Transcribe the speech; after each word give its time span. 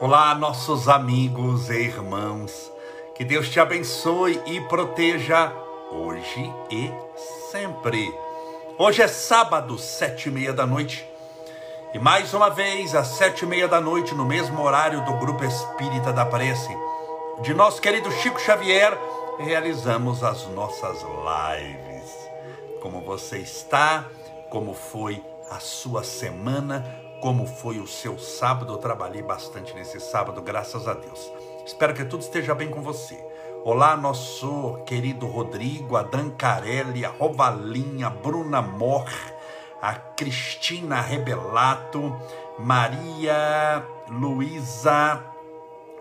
Olá, 0.00 0.32
nossos 0.32 0.88
amigos 0.88 1.68
e 1.70 1.74
irmãos. 1.74 2.72
Que 3.16 3.24
Deus 3.24 3.48
te 3.48 3.58
abençoe 3.58 4.40
e 4.46 4.60
proteja 4.68 5.52
hoje 5.90 6.54
e 6.70 6.88
sempre. 7.50 8.14
Hoje 8.78 9.02
é 9.02 9.08
sábado, 9.08 9.76
sete 9.76 10.28
e 10.28 10.30
meia 10.30 10.52
da 10.52 10.64
noite. 10.64 11.04
E 11.92 11.98
mais 11.98 12.32
uma 12.32 12.48
vez, 12.48 12.94
às 12.94 13.08
sete 13.08 13.42
e 13.42 13.48
meia 13.48 13.66
da 13.66 13.80
noite, 13.80 14.14
no 14.14 14.24
mesmo 14.24 14.62
horário 14.62 15.04
do 15.04 15.14
Grupo 15.14 15.44
Espírita 15.44 16.12
da 16.12 16.24
Prece, 16.24 16.72
de 17.42 17.52
nosso 17.52 17.82
querido 17.82 18.08
Chico 18.12 18.40
Xavier, 18.40 18.96
realizamos 19.40 20.22
as 20.22 20.46
nossas 20.46 21.02
lives. 21.02 22.16
Como 22.80 23.00
você 23.00 23.38
está? 23.38 24.04
Como 24.48 24.74
foi 24.74 25.20
a 25.50 25.58
sua 25.58 26.04
semana? 26.04 27.07
Como 27.20 27.46
foi 27.46 27.78
o 27.78 27.86
seu 27.86 28.18
sábado. 28.18 28.72
Eu 28.72 28.78
trabalhei 28.78 29.22
bastante 29.22 29.74
nesse 29.74 30.00
sábado, 30.00 30.42
graças 30.42 30.86
a 30.86 30.94
Deus. 30.94 31.32
Espero 31.64 31.94
que 31.94 32.04
tudo 32.04 32.22
esteja 32.22 32.54
bem 32.54 32.70
com 32.70 32.80
você. 32.82 33.22
Olá, 33.64 33.96
nosso 33.96 34.78
querido 34.86 35.26
Rodrigo, 35.26 35.96
a 35.96 36.02
Dan 36.02 36.30
Carelli, 36.30 37.04
a 37.04 37.10
Rovalinha, 37.10 38.06
a 38.06 38.10
Bruna 38.10 38.62
Mor, 38.62 39.10
a 39.82 39.94
Cristina 39.94 41.00
Rebelato, 41.00 42.16
Maria 42.58 43.84
Luísa, 44.08 45.22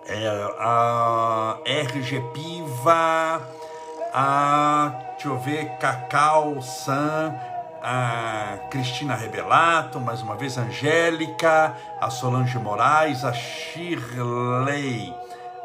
é, 0.05 0.27
a 0.59 1.59
RG 1.65 2.21
Piva, 2.33 3.41
a, 4.13 4.93
deixa 5.11 5.27
eu 5.27 5.37
ver, 5.37 5.77
Cacau 5.77 6.61
San, 6.61 7.35
a 7.89 8.57
Cristina 8.69 9.15
Rebelato, 9.15 9.97
mais 9.97 10.21
uma 10.21 10.35
vez, 10.35 10.57
Angélica, 10.57 11.73
a 12.01 12.09
Solange 12.09 12.59
Moraes, 12.59 13.23
a 13.23 13.31
Shirley, 13.31 15.15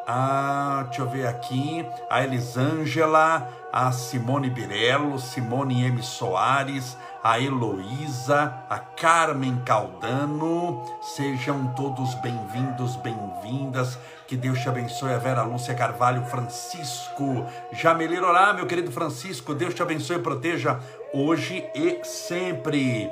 a, 0.06 0.84
deixa 0.86 1.02
eu 1.02 1.08
ver 1.08 1.26
aqui, 1.26 1.86
a 2.10 2.22
Elisângela, 2.22 3.48
a 3.72 3.92
Simone 3.92 4.50
Birello, 4.50 5.18
Simone 5.18 5.84
M. 5.84 6.02
Soares, 6.02 6.96
a 7.22 7.38
Heloísa, 7.38 8.52
a 8.68 8.78
Carmen 8.78 9.62
Caldano, 9.64 10.82
sejam 11.00 11.68
todos 11.74 12.14
bem-vindos, 12.16 12.96
bem-vindas, 12.96 13.98
que 14.26 14.36
Deus 14.36 14.58
te 14.60 14.68
abençoe, 14.68 15.12
a 15.12 15.18
Vera 15.18 15.42
Lúcia 15.42 15.74
Carvalho, 15.74 16.24
Francisco, 16.26 17.46
Jameleiro, 17.72 18.26
olá 18.26 18.52
meu 18.52 18.66
querido 18.66 18.90
Francisco, 18.90 19.54
Deus 19.54 19.74
te 19.74 19.82
abençoe 19.82 20.16
e 20.16 20.22
proteja 20.22 20.80
hoje 21.14 21.64
e 21.74 22.04
sempre. 22.04 23.10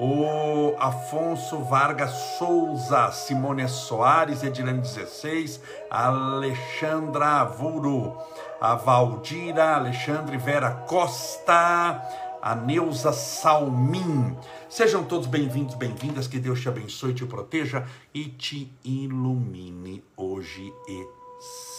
O 0.00 0.76
Afonso 0.78 1.58
Vargas 1.58 2.12
Souza, 2.38 3.10
Simone 3.10 3.68
Soares, 3.68 4.44
Edilene 4.44 4.80
16, 4.80 5.60
Alexandra 5.90 7.40
Avuro, 7.40 8.16
a 8.60 8.76
Valdira, 8.76 9.74
Alexandre 9.74 10.36
Vera 10.36 10.70
Costa, 10.86 12.00
a 12.40 12.54
Neuza 12.54 13.12
Salmin. 13.12 14.36
Sejam 14.68 15.02
todos 15.02 15.26
bem-vindos, 15.26 15.74
bem-vindas, 15.74 16.28
que 16.28 16.38
Deus 16.38 16.60
te 16.60 16.68
abençoe, 16.68 17.12
te 17.12 17.26
proteja 17.26 17.84
e 18.14 18.26
te 18.26 18.72
ilumine 18.84 20.04
hoje 20.16 20.72
e 20.86 21.08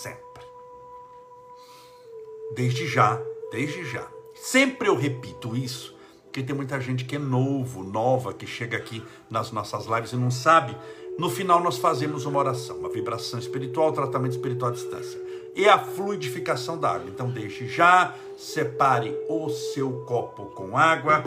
sempre. 0.02 0.44
Desde 2.54 2.86
já, 2.86 3.18
desde 3.52 3.86
já 3.86 4.06
Sempre 4.42 4.88
eu 4.88 4.96
repito 4.96 5.56
isso, 5.56 5.96
porque 6.40 6.44
tem 6.44 6.56
muita 6.56 6.80
gente 6.80 7.04
que 7.04 7.18
é 7.18 7.20
novo, 7.20 7.84
nova, 7.84 8.34
que 8.34 8.48
chega 8.48 8.78
aqui 8.78 9.04
nas 9.30 9.52
nossas 9.52 9.88
lives 9.88 10.14
e 10.14 10.16
não 10.16 10.32
sabe. 10.32 10.76
No 11.18 11.30
final 11.30 11.62
nós 11.62 11.78
fazemos 11.78 12.26
uma 12.26 12.40
oração, 12.40 12.78
uma 12.78 12.88
vibração 12.88 13.38
espiritual, 13.38 13.92
tratamento 13.92 14.32
espiritual 14.32 14.72
à 14.72 14.74
distância 14.74 15.20
e 15.54 15.68
a 15.68 15.78
fluidificação 15.78 16.78
da 16.78 16.92
água. 16.92 17.10
Então 17.10 17.30
desde 17.30 17.68
já, 17.68 18.16
separe 18.38 19.14
o 19.28 19.50
seu 19.50 20.06
copo 20.06 20.46
com 20.56 20.78
água, 20.78 21.24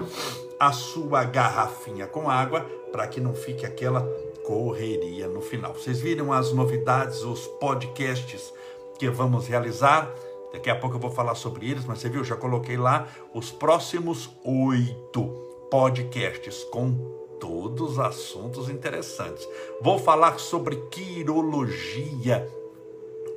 a 0.59 0.73
sua 0.73 1.25
garrafinha 1.25 2.07
com 2.07 2.31
água, 2.31 2.61
para 2.91 3.07
que 3.07 3.21
não 3.21 3.35
fique 3.35 3.67
aquela 3.67 4.01
correria 4.47 5.29
no 5.29 5.43
final. 5.43 5.75
Vocês 5.75 6.01
viram 6.01 6.33
as 6.33 6.53
novidades, 6.53 7.21
os 7.23 7.47
podcasts 7.61 8.51
que 8.99 9.11
vamos 9.11 9.47
realizar? 9.47 10.11
Daqui 10.53 10.69
a 10.69 10.77
pouco 10.77 10.97
eu 10.97 11.01
vou 11.01 11.11
falar 11.11 11.35
sobre 11.35 11.71
eles, 11.71 11.85
mas 11.85 11.99
você 11.99 12.09
viu, 12.09 12.23
já 12.23 12.37
coloquei 12.37 12.77
lá 12.77 13.09
os 13.35 13.51
próximos 13.51 14.31
oito 14.45 15.25
podcasts 15.71 16.63
com 16.65 16.95
todos 17.41 17.93
os 17.93 17.99
assuntos 17.99 18.69
interessantes. 18.69 19.49
Vou 19.81 19.99
falar 19.99 20.39
sobre 20.39 20.77
quirologia, 20.91 22.49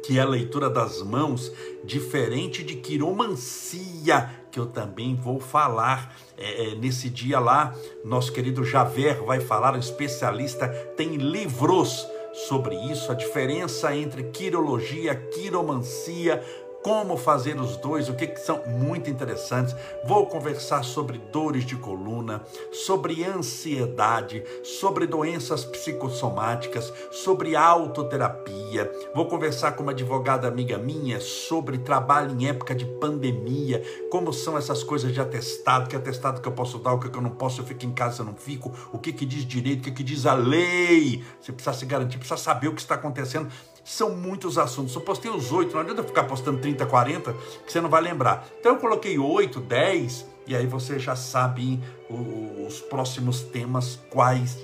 que 0.03 0.20
é 0.20 0.22
a 0.22 0.28
leitura 0.28 0.70
das 0.70 1.02
mãos, 1.02 1.52
diferente 1.84 2.64
de 2.64 2.76
quiromancia, 2.76 4.30
que 4.52 4.59
eu 4.59 4.68
também 4.68 5.16
vou 5.16 5.40
falar 5.40 6.16
é, 6.38 6.68
é, 6.68 6.76
nesse 6.76 7.09
dia 7.09 7.40
lá. 7.40 7.74
Nosso 8.03 8.32
querido 8.32 8.64
Javer 8.64 9.24
vai 9.24 9.40
falar, 9.40 9.74
um 9.74 9.80
especialista, 9.80 10.68
tem 10.96 11.16
livros 11.16 12.06
sobre 12.47 12.76
isso, 12.76 13.12
a 13.12 13.16
diferença 13.16 13.96
entre 13.96 14.24
quirologia, 14.26 15.16
quiromancia, 15.16 16.44
como 16.85 17.18
fazer 17.18 17.59
os 17.59 17.78
dois, 17.78 18.09
o 18.09 18.13
que, 18.13 18.28
que 18.28 18.40
são 18.40 18.62
muito 18.68 19.09
interessantes. 19.09 19.75
Vou 20.03 20.28
conversar 20.28 20.84
sobre 20.84 21.18
dores 21.18 21.66
de 21.66 21.75
coluna, 21.75 22.44
sobre 22.72 23.23
ansiedade, 23.23 24.44
sobre 24.63 25.07
doenças 25.07 25.66
psicossomáticas, 25.66 26.94
sobre 27.09 27.56
autoterapia. 27.56 28.91
Vou 29.16 29.25
conversar 29.25 29.72
com 29.72 29.81
uma 29.81 29.94
advogada 29.94 30.47
amiga 30.47 30.78
minha 30.78 31.19
sobre 31.19 31.79
trabalho 31.79 32.40
em 32.40 32.50
época 32.50 32.75
de 32.75 32.85
pandemia, 32.85 33.81
como 34.12 34.31
são 34.31 34.56
essas 34.56 34.84
coisas 34.84 35.12
de 35.12 35.19
atestado, 35.19 35.90
que 35.90 35.96
atestado 35.96 36.40
que 36.40 36.47
eu 36.47 36.53
posso 36.53 36.78
dar, 36.78 36.94
o 36.94 37.00
que 37.00 37.07
eu 37.07 37.22
não 37.22 37.31
posso, 37.31 37.62
eu 37.62 37.66
fico 37.66 37.84
em 37.84 37.94
casa, 37.94 38.22
eu 38.22 38.28
não 38.28 38.35
fico, 38.35 38.72
o 38.94 39.00
que, 39.00 39.12
que 39.12 39.25
diz 39.25 39.44
direito, 39.44 39.79
o 39.79 39.84
que, 39.85 39.91
que 39.91 40.03
diz 40.03 40.28
a 40.28 40.35
lei. 40.35 41.23
Você 41.41 41.52
precisa 41.52 41.75
se 41.75 41.85
garantir, 41.88 42.19
precisa 42.19 42.38
saber 42.38 42.67
o 42.67 42.75
que 42.75 42.81
está 42.81 42.94
acontecendo 42.94 43.50
são 43.85 44.09
muitos 44.16 44.57
assuntos. 44.57 44.96
Eu 44.96 45.01
postei 45.01 45.29
os 45.29 45.51
oito, 45.51 45.73
não 45.73 45.81
adianta 45.81 46.03
ficar 46.03 46.23
postando 46.23 46.59
30, 46.59 46.88
40, 46.88 47.34
que 47.66 47.72
você 47.72 47.79
não 47.79 47.90
vai 47.90 48.01
lembrar. 48.01 48.47
Então 48.59 48.73
eu 48.73 48.79
coloquei 48.79 49.19
oito, 49.19 49.59
dez, 49.59 50.25
e 50.47 50.56
aí 50.56 50.66
você 50.66 50.97
já 50.97 51.16
sabe 51.16 51.79
os 52.09 52.81
próximos 52.81 53.41
temas 53.41 54.00
quais 54.09 54.57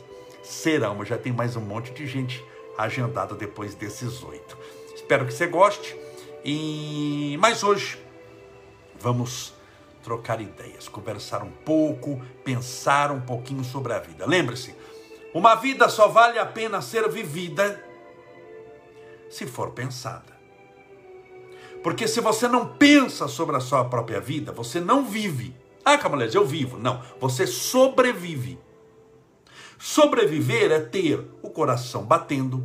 serão. 0.43 1.05
Já 1.05 1.19
tem 1.19 1.31
mais 1.31 1.55
um 1.55 1.61
monte 1.61 1.93
de 1.93 2.07
gente 2.07 2.43
agendada 2.75 3.35
depois 3.35 3.75
desses 3.75 4.23
oito. 4.23 4.57
Espero 4.95 5.25
que 5.27 5.33
você 5.33 5.45
goste. 5.45 5.95
E 6.43 7.38
mas 7.39 7.63
hoje 7.63 8.03
vamos 8.99 9.53
trocar 10.03 10.41
ideias, 10.41 10.88
conversar 10.88 11.43
um 11.43 11.51
pouco, 11.51 12.19
pensar 12.43 13.11
um 13.11 13.21
pouquinho 13.21 13.63
sobre 13.63 13.93
a 13.93 13.99
vida. 13.99 14.25
Lembre-se, 14.25 14.73
uma 15.31 15.53
vida 15.53 15.88
só 15.89 16.07
vale 16.07 16.39
a 16.39 16.45
pena 16.45 16.81
ser 16.81 17.07
vivida 17.07 17.91
se 19.31 19.47
for 19.47 19.72
pensada. 19.72 20.40
Porque 21.81 22.08
se 22.08 22.22
você 22.22 22.47
não 22.47 22.68
pensa 22.68 23.28
sobre 23.28 23.56
a 23.56 23.59
sua 23.59 23.86
própria 23.86 24.19
vida, 24.19 24.52
você 24.52 24.80
não 24.80 25.06
vive. 25.06 25.56
Ah, 25.84 25.97
Camalesia, 25.97 26.40
eu 26.40 26.46
vivo. 26.46 26.78
Não, 26.78 27.02
você 27.19 27.47
sobrevive. 27.47 28.59
Sobreviver 29.80 30.72
é 30.72 30.80
ter 30.80 31.28
o 31.42 31.50
coração 31.50 32.04
batendo, 32.04 32.63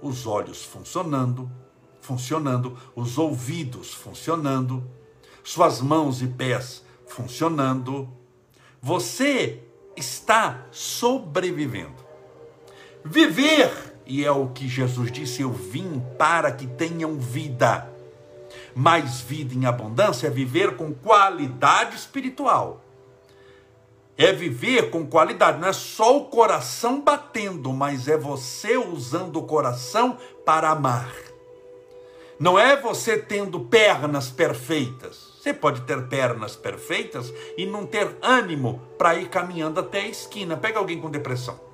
os 0.00 0.26
olhos 0.26 0.64
funcionando, 0.64 1.50
funcionando, 2.00 2.78
os 2.96 3.18
ouvidos 3.18 3.92
funcionando, 3.92 4.88
suas 5.44 5.82
mãos 5.82 6.22
e 6.22 6.28
pés 6.28 6.82
funcionando. 7.06 8.08
Você 8.80 9.62
está 9.94 10.66
sobrevivendo. 10.70 12.06
Viver 13.04 13.97
e 14.08 14.24
é 14.24 14.32
o 14.32 14.48
que 14.48 14.66
Jesus 14.66 15.12
disse: 15.12 15.42
Eu 15.42 15.52
vim 15.52 16.02
para 16.18 16.50
que 16.50 16.66
tenham 16.66 17.16
vida. 17.18 17.92
Mais 18.74 19.20
vida 19.20 19.54
em 19.54 19.66
abundância 19.66 20.28
é 20.28 20.30
viver 20.30 20.76
com 20.76 20.94
qualidade 20.94 21.94
espiritual. 21.94 22.82
É 24.16 24.32
viver 24.32 24.90
com 24.90 25.06
qualidade, 25.06 25.60
não 25.60 25.68
é 25.68 25.72
só 25.72 26.16
o 26.16 26.24
coração 26.24 27.00
batendo, 27.00 27.72
mas 27.72 28.08
é 28.08 28.16
você 28.16 28.76
usando 28.76 29.36
o 29.36 29.44
coração 29.44 30.16
para 30.44 30.70
amar. 30.70 31.12
Não 32.40 32.58
é 32.58 32.76
você 32.76 33.16
tendo 33.16 33.60
pernas 33.60 34.28
perfeitas. 34.28 35.28
Você 35.40 35.52
pode 35.52 35.82
ter 35.82 36.08
pernas 36.08 36.56
perfeitas 36.56 37.32
e 37.56 37.64
não 37.64 37.86
ter 37.86 38.16
ânimo 38.20 38.82
para 38.96 39.14
ir 39.14 39.28
caminhando 39.28 39.78
até 39.80 40.00
a 40.00 40.08
esquina. 40.08 40.56
Pega 40.56 40.78
alguém 40.78 41.00
com 41.00 41.10
depressão 41.10 41.67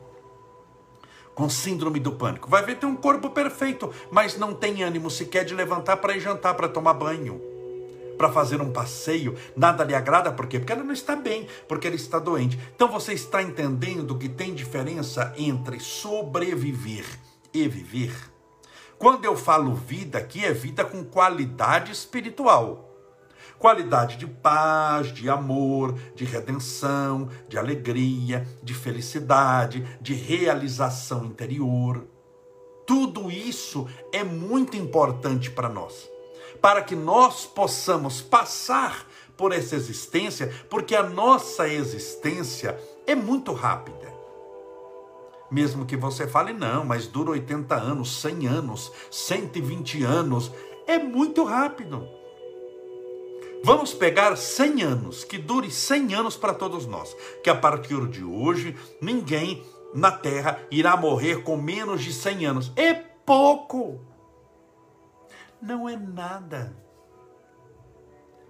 com 1.35 1.49
síndrome 1.49 1.99
do 1.99 2.13
pânico. 2.13 2.49
Vai 2.49 2.65
ver 2.65 2.77
tem 2.77 2.89
um 2.89 2.97
corpo 2.97 3.31
perfeito, 3.31 3.93
mas 4.11 4.39
não 4.39 4.55
tem 4.55 4.83
ânimo 4.83 5.11
sequer 5.11 5.45
de 5.45 5.55
levantar 5.55 5.97
para 5.97 6.17
ir 6.17 6.21
jantar, 6.21 6.55
para 6.55 6.69
tomar 6.69 6.95
banho, 6.95 7.41
para 8.17 8.31
fazer 8.31 8.61
um 8.61 8.71
passeio. 8.71 9.37
Nada 9.57 9.85
lhe 9.85 9.95
agrada, 9.95 10.33
por 10.33 10.47
quê? 10.47 10.59
Porque 10.59 10.73
ela 10.73 10.85
não 10.85 10.93
está 10.93 11.17
bem, 11.17 11.49
porque 11.69 11.87
ela 11.87 11.97
está 11.97 12.19
doente. 12.19 12.59
Então 12.75 12.89
você 12.89 13.13
está 13.13 13.43
entendendo 13.43 14.17
que 14.17 14.29
tem 14.29 14.55
diferença 14.55 15.33
entre 15.37 15.81
sobreviver 15.81 17.07
e 17.53 17.69
viver. 17.69 18.15
Quando 18.99 19.25
eu 19.25 19.37
falo 19.37 19.75
vida 19.75 20.19
aqui, 20.19 20.45
é 20.45 20.53
vida 20.53 20.85
com 20.85 21.05
qualidade 21.05 21.93
espiritual. 21.93 22.84
Qualidade 23.65 24.19
de 24.19 24.27
paz, 24.27 25.11
de 25.11 25.31
amor, 25.31 25.95
de 26.15 26.23
redenção, 26.27 27.31
de 27.49 27.57
alegria, 27.57 28.47
de 28.63 28.75
felicidade, 28.75 29.83
de 30.03 30.13
realização 30.13 31.25
interior. 31.25 32.07
Tudo 32.87 33.31
isso 33.31 33.89
é 34.13 34.23
muito 34.23 34.77
importante 34.77 35.51
para 35.51 35.71
nós, 35.71 36.11
para 36.61 36.83
que 36.83 36.95
nós 36.95 37.47
possamos 37.47 38.21
passar 38.21 39.07
por 39.35 39.51
essa 39.51 39.75
existência, 39.75 40.53
porque 40.69 40.95
a 40.95 41.03
nossa 41.03 41.67
existência 41.67 42.79
é 43.07 43.15
muito 43.15 43.55
rápida. 43.55 44.13
Mesmo 45.51 45.87
que 45.87 45.97
você 45.97 46.29
fale, 46.29 46.53
não, 46.53 46.85
mas 46.85 47.07
dura 47.07 47.31
80 47.31 47.75
anos, 47.75 48.21
100 48.21 48.47
anos, 48.47 48.93
120 49.11 50.03
anos, 50.05 50.53
é 50.87 50.99
muito 50.99 51.43
rápido. 51.45 52.07
Vamos 53.65 53.95
pegar 53.95 54.37
100 54.37 54.83
anos, 54.83 55.25
que 55.25 55.39
dure 55.39 55.71
100 55.71 56.15
anos 56.15 56.37
para 56.37 56.53
todos 56.53 56.85
nós, 56.87 57.17
que 57.43 57.49
a 57.49 57.55
partir 57.55 58.07
de 58.09 58.23
hoje 58.23 58.77
ninguém 59.01 59.65
na 59.95 60.13
Terra 60.13 60.61
irá 60.71 60.95
morrer 60.99 61.43
com 61.43 61.57
menos 61.57 62.03
de 62.03 62.13
100 62.13 62.45
anos. 62.45 62.73
É 62.77 62.93
pouco. 62.93 64.05
Não 65.63 65.89
é 65.89 65.97
nada. 65.97 66.77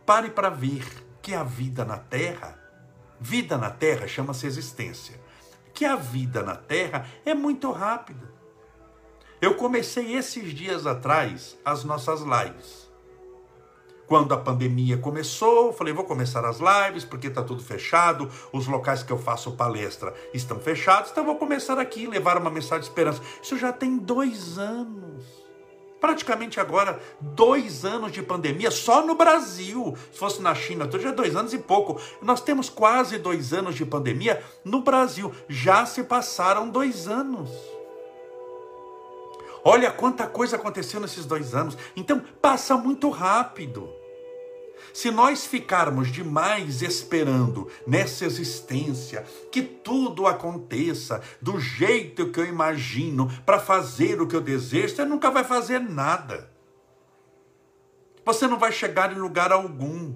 Pare 0.04 0.30
para 0.30 0.50
ver 0.50 0.84
que 1.22 1.32
a 1.32 1.44
vida 1.44 1.84
na 1.84 1.96
Terra, 1.96 2.58
vida 3.20 3.56
na 3.56 3.70
Terra 3.70 4.08
chama-se 4.08 4.48
existência, 4.48 5.20
que 5.72 5.84
a 5.84 5.94
vida 5.94 6.42
na 6.42 6.56
Terra 6.56 7.06
é 7.24 7.34
muito 7.34 7.70
rápida. 7.70 8.34
Eu 9.40 9.54
comecei 9.54 10.16
esses 10.16 10.52
dias 10.52 10.88
atrás 10.88 11.56
as 11.64 11.84
nossas 11.84 12.20
lives. 12.22 12.83
Quando 14.06 14.34
a 14.34 14.38
pandemia 14.38 14.98
começou, 14.98 15.72
falei, 15.72 15.92
vou 15.92 16.04
começar 16.04 16.44
as 16.44 16.58
lives, 16.58 17.04
porque 17.04 17.28
está 17.28 17.42
tudo 17.42 17.62
fechado, 17.62 18.28
os 18.52 18.66
locais 18.66 19.02
que 19.02 19.12
eu 19.12 19.18
faço 19.18 19.52
palestra 19.52 20.14
estão 20.32 20.60
fechados, 20.60 21.10
então 21.10 21.24
vou 21.24 21.36
começar 21.36 21.78
aqui, 21.78 22.06
levar 22.06 22.36
uma 22.36 22.50
mensagem 22.50 22.80
de 22.80 22.86
esperança. 22.86 23.22
Isso 23.42 23.56
já 23.56 23.72
tem 23.72 23.96
dois 23.96 24.58
anos. 24.58 25.44
Praticamente 26.04 26.60
agora, 26.60 27.00
dois 27.18 27.82
anos 27.82 28.12
de 28.12 28.22
pandemia 28.22 28.70
só 28.70 29.06
no 29.06 29.14
Brasil. 29.14 29.96
Se 30.12 30.18
fosse 30.18 30.42
na 30.42 30.54
China, 30.54 30.86
já 31.00 31.10
dois 31.10 31.34
anos 31.34 31.54
e 31.54 31.58
pouco. 31.58 31.98
Nós 32.20 32.42
temos 32.42 32.68
quase 32.68 33.16
dois 33.16 33.54
anos 33.54 33.74
de 33.74 33.86
pandemia 33.86 34.44
no 34.62 34.82
Brasil. 34.82 35.32
Já 35.48 35.86
se 35.86 36.04
passaram 36.04 36.68
dois 36.68 37.08
anos. 37.08 37.48
Olha 39.64 39.90
quanta 39.90 40.26
coisa 40.26 40.56
aconteceu 40.56 41.00
nesses 41.00 41.24
dois 41.24 41.54
anos. 41.54 41.74
Então, 41.96 42.22
passa 42.42 42.76
muito 42.76 43.08
rápido. 43.08 43.88
Se 44.94 45.10
nós 45.10 45.44
ficarmos 45.44 46.12
demais 46.12 46.80
esperando 46.80 47.68
nessa 47.84 48.24
existência 48.24 49.24
que 49.50 49.60
tudo 49.60 50.24
aconteça 50.24 51.20
do 51.42 51.58
jeito 51.58 52.30
que 52.30 52.38
eu 52.38 52.46
imagino, 52.46 53.28
para 53.44 53.58
fazer 53.58 54.22
o 54.22 54.26
que 54.28 54.36
eu 54.36 54.40
desejo, 54.40 54.94
você 54.94 55.04
nunca 55.04 55.32
vai 55.32 55.42
fazer 55.42 55.80
nada. 55.80 56.48
Você 58.24 58.46
não 58.46 58.56
vai 58.56 58.70
chegar 58.70 59.12
em 59.12 59.18
lugar 59.18 59.50
algum 59.50 60.14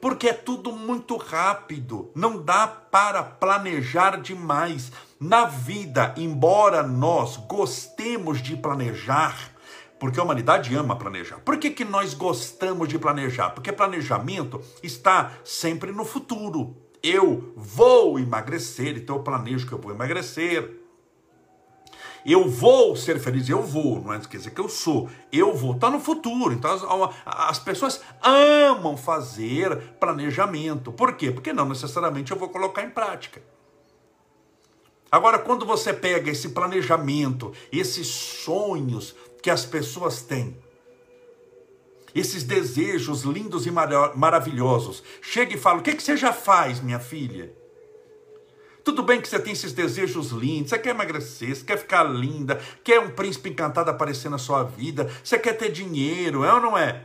porque 0.00 0.28
é 0.28 0.32
tudo 0.32 0.72
muito 0.72 1.16
rápido, 1.16 2.10
não 2.14 2.42
dá 2.42 2.66
para 2.66 3.22
planejar 3.22 4.20
demais. 4.20 4.90
Na 5.18 5.44
vida, 5.44 6.14
embora 6.16 6.82
nós 6.82 7.36
gostemos 7.36 8.42
de 8.42 8.56
planejar, 8.56 9.50
porque 9.98 10.20
a 10.20 10.22
humanidade 10.22 10.74
ama 10.74 10.96
planejar. 10.96 11.38
Por 11.38 11.58
que, 11.58 11.70
que 11.70 11.84
nós 11.84 12.14
gostamos 12.14 12.88
de 12.88 12.98
planejar? 12.98 13.50
Porque 13.50 13.72
planejamento 13.72 14.60
está 14.82 15.32
sempre 15.44 15.92
no 15.92 16.04
futuro. 16.04 16.76
Eu 17.02 17.52
vou 17.56 18.18
emagrecer, 18.18 18.96
então 18.96 19.16
eu 19.16 19.22
planejo 19.22 19.66
que 19.66 19.72
eu 19.72 19.78
vou 19.78 19.92
emagrecer. 19.92 20.82
Eu 22.24 22.48
vou 22.48 22.96
ser 22.96 23.20
feliz, 23.20 23.48
eu 23.48 23.62
vou, 23.62 24.02
não 24.02 24.12
é 24.12 24.18
quer 24.18 24.38
dizer 24.38 24.50
que 24.50 24.60
eu 24.60 24.68
sou, 24.68 25.08
eu 25.30 25.54
vou, 25.54 25.76
está 25.76 25.88
no 25.88 26.00
futuro. 26.00 26.52
Então 26.52 26.72
as, 26.72 26.82
as 27.24 27.58
pessoas 27.60 28.00
amam 28.20 28.96
fazer 28.96 29.94
planejamento. 30.00 30.90
Por 30.90 31.12
quê? 31.12 31.30
Porque 31.30 31.52
não 31.52 31.68
necessariamente 31.68 32.32
eu 32.32 32.36
vou 32.36 32.48
colocar 32.48 32.82
em 32.82 32.90
prática. 32.90 33.40
Agora, 35.10 35.38
quando 35.38 35.64
você 35.64 35.94
pega 35.94 36.30
esse 36.30 36.48
planejamento, 36.48 37.52
esses 37.70 38.08
sonhos 38.08 39.14
que 39.46 39.50
as 39.50 39.64
pessoas 39.64 40.22
têm, 40.22 40.58
esses 42.12 42.42
desejos 42.42 43.22
lindos 43.22 43.64
e 43.64 43.70
maravilhosos, 43.70 45.04
chega 45.22 45.54
e 45.54 45.56
fala: 45.56 45.78
O 45.78 45.82
que, 45.82 45.94
que 45.94 46.02
você 46.02 46.16
já 46.16 46.32
faz, 46.32 46.80
minha 46.80 46.98
filha? 46.98 47.54
Tudo 48.82 49.04
bem 49.04 49.20
que 49.20 49.28
você 49.28 49.38
tem 49.38 49.52
esses 49.52 49.72
desejos 49.72 50.32
lindos, 50.32 50.70
você 50.70 50.78
quer 50.80 50.90
emagrecer, 50.90 51.54
você 51.54 51.64
quer 51.64 51.78
ficar 51.78 52.02
linda, 52.02 52.60
quer 52.82 52.98
um 52.98 53.10
príncipe 53.10 53.50
encantado 53.50 53.88
aparecer 53.88 54.28
na 54.28 54.36
sua 54.36 54.64
vida, 54.64 55.08
você 55.22 55.38
quer 55.38 55.52
ter 55.52 55.70
dinheiro, 55.70 56.42
é 56.42 56.52
ou 56.52 56.60
não 56.60 56.76
é? 56.76 57.04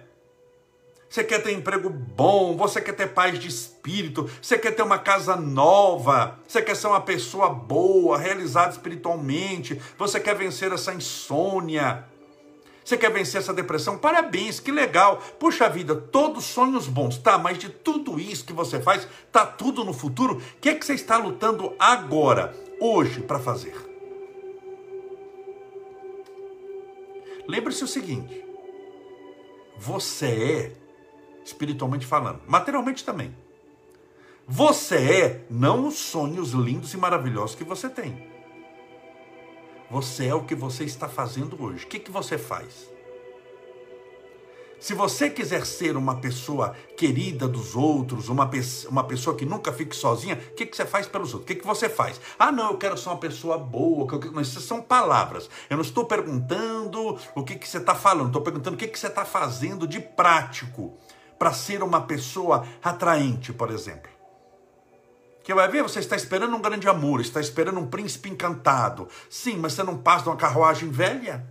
Você 1.07 1.23
quer 1.23 1.43
ter 1.43 1.51
emprego 1.51 1.91
bom, 1.91 2.57
você 2.57 2.81
quer 2.81 2.93
ter 2.93 3.09
paz 3.09 3.37
de 3.37 3.47
espírito, 3.47 4.27
você 4.41 4.57
quer 4.57 4.71
ter 4.71 4.81
uma 4.81 4.97
casa 4.97 5.35
nova, 5.35 6.39
você 6.47 6.59
quer 6.59 6.75
ser 6.75 6.87
uma 6.87 7.01
pessoa 7.01 7.49
boa, 7.49 8.17
realizada 8.17 8.71
espiritualmente, 8.71 9.79
você 9.95 10.19
quer 10.19 10.35
vencer 10.35 10.71
essa 10.71 10.91
insônia, 10.91 12.09
você 12.91 12.97
quer 12.97 13.11
vencer 13.11 13.39
essa 13.39 13.53
depressão? 13.53 13.97
Parabéns, 13.97 14.59
que 14.59 14.71
legal. 14.71 15.17
Puxa 15.39 15.69
vida, 15.69 15.95
todos 15.95 16.43
sonhos 16.43 16.87
bons, 16.87 17.17
tá? 17.17 17.37
Mas 17.37 17.57
de 17.57 17.69
tudo 17.69 18.19
isso 18.19 18.43
que 18.43 18.51
você 18.51 18.81
faz, 18.81 19.07
tá 19.31 19.45
tudo 19.45 19.85
no 19.85 19.93
futuro. 19.93 20.35
O 20.35 20.41
que 20.59 20.69
é 20.69 20.75
que 20.75 20.85
você 20.85 20.93
está 20.93 21.17
lutando 21.17 21.73
agora, 21.79 22.53
hoje, 22.81 23.21
para 23.21 23.39
fazer? 23.39 23.73
Lembre-se 27.47 27.83
o 27.83 27.87
seguinte: 27.87 28.43
você 29.77 30.25
é, 30.25 30.71
espiritualmente 31.45 32.05
falando, 32.05 32.41
materialmente 32.45 33.05
também. 33.05 33.33
Você 34.45 34.95
é 34.95 35.45
não 35.49 35.87
os 35.87 35.95
sonhos 35.95 36.51
lindos 36.51 36.93
e 36.93 36.97
maravilhosos 36.97 37.55
que 37.55 37.63
você 37.63 37.89
tem. 37.89 38.30
Você 39.91 40.27
é 40.27 40.33
o 40.33 40.45
que 40.45 40.55
você 40.55 40.85
está 40.85 41.09
fazendo 41.09 41.61
hoje. 41.61 41.83
O 41.83 41.87
que, 41.87 41.99
que 41.99 42.09
você 42.09 42.37
faz? 42.37 42.89
Se 44.79 44.93
você 44.93 45.29
quiser 45.29 45.65
ser 45.65 45.97
uma 45.97 46.15
pessoa 46.15 46.73
querida 46.95 47.45
dos 47.45 47.75
outros, 47.75 48.29
uma, 48.29 48.49
uma 48.87 49.03
pessoa 49.03 49.35
que 49.35 49.45
nunca 49.45 49.73
fique 49.73 49.93
sozinha, 49.93 50.35
o 50.35 50.55
que, 50.55 50.65
que 50.65 50.77
você 50.77 50.85
faz 50.85 51.07
pelos 51.07 51.33
outros? 51.33 51.43
O 51.43 51.47
que, 51.47 51.61
que 51.61 51.67
você 51.67 51.89
faz? 51.89 52.21
Ah, 52.39 52.53
não, 52.53 52.71
eu 52.71 52.77
quero 52.77 52.97
ser 52.97 53.09
uma 53.09 53.17
pessoa 53.17 53.57
boa. 53.57 54.07
Mas 54.31 54.47
isso 54.47 54.61
são 54.61 54.81
palavras. 54.81 55.49
Eu 55.69 55.75
não 55.75 55.83
estou 55.83 56.05
perguntando 56.05 57.19
o 57.35 57.43
que, 57.43 57.55
que 57.55 57.67
você 57.67 57.77
está 57.77 57.93
falando, 57.93 58.27
estou 58.27 58.41
perguntando 58.41 58.75
o 58.75 58.79
que, 58.79 58.87
que 58.87 58.97
você 58.97 59.07
está 59.07 59.25
fazendo 59.25 59.85
de 59.85 59.99
prático 59.99 60.97
para 61.37 61.51
ser 61.51 61.83
uma 61.83 62.01
pessoa 62.01 62.65
atraente, 62.81 63.51
por 63.51 63.71
exemplo. 63.71 64.10
Que 65.43 65.53
vai 65.53 65.67
ver, 65.67 65.83
você 65.83 65.99
está 65.99 66.15
esperando 66.15 66.55
um 66.55 66.61
grande 66.61 66.87
amor, 66.87 67.19
está 67.19 67.39
esperando 67.39 67.79
um 67.79 67.87
príncipe 67.87 68.29
encantado. 68.29 69.07
Sim, 69.29 69.57
mas 69.57 69.73
você 69.73 69.83
não 69.83 69.97
passa 69.97 70.23
de 70.23 70.29
uma 70.29 70.37
carruagem 70.37 70.89
velha? 70.89 71.47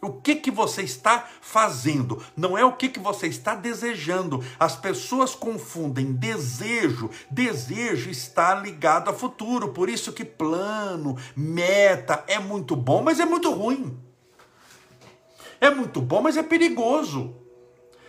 O 0.00 0.12
que 0.12 0.36
que 0.36 0.50
você 0.50 0.82
está 0.82 1.28
fazendo? 1.40 2.22
Não 2.36 2.56
é 2.56 2.64
o 2.64 2.72
que 2.72 2.88
que 2.88 3.00
você 3.00 3.26
está 3.26 3.54
desejando. 3.54 4.44
As 4.58 4.76
pessoas 4.76 5.34
confundem 5.34 6.12
desejo. 6.12 7.10
Desejo 7.30 8.08
está 8.08 8.54
ligado 8.54 9.10
a 9.10 9.12
futuro. 9.12 9.70
Por 9.70 9.88
isso 9.88 10.12
que 10.12 10.24
plano, 10.24 11.16
meta 11.36 12.24
é 12.28 12.38
muito 12.38 12.76
bom, 12.76 13.02
mas 13.02 13.18
é 13.18 13.26
muito 13.26 13.50
ruim. 13.50 13.98
É 15.60 15.68
muito 15.68 16.00
bom, 16.00 16.22
mas 16.22 16.36
é 16.36 16.44
perigoso. 16.44 17.34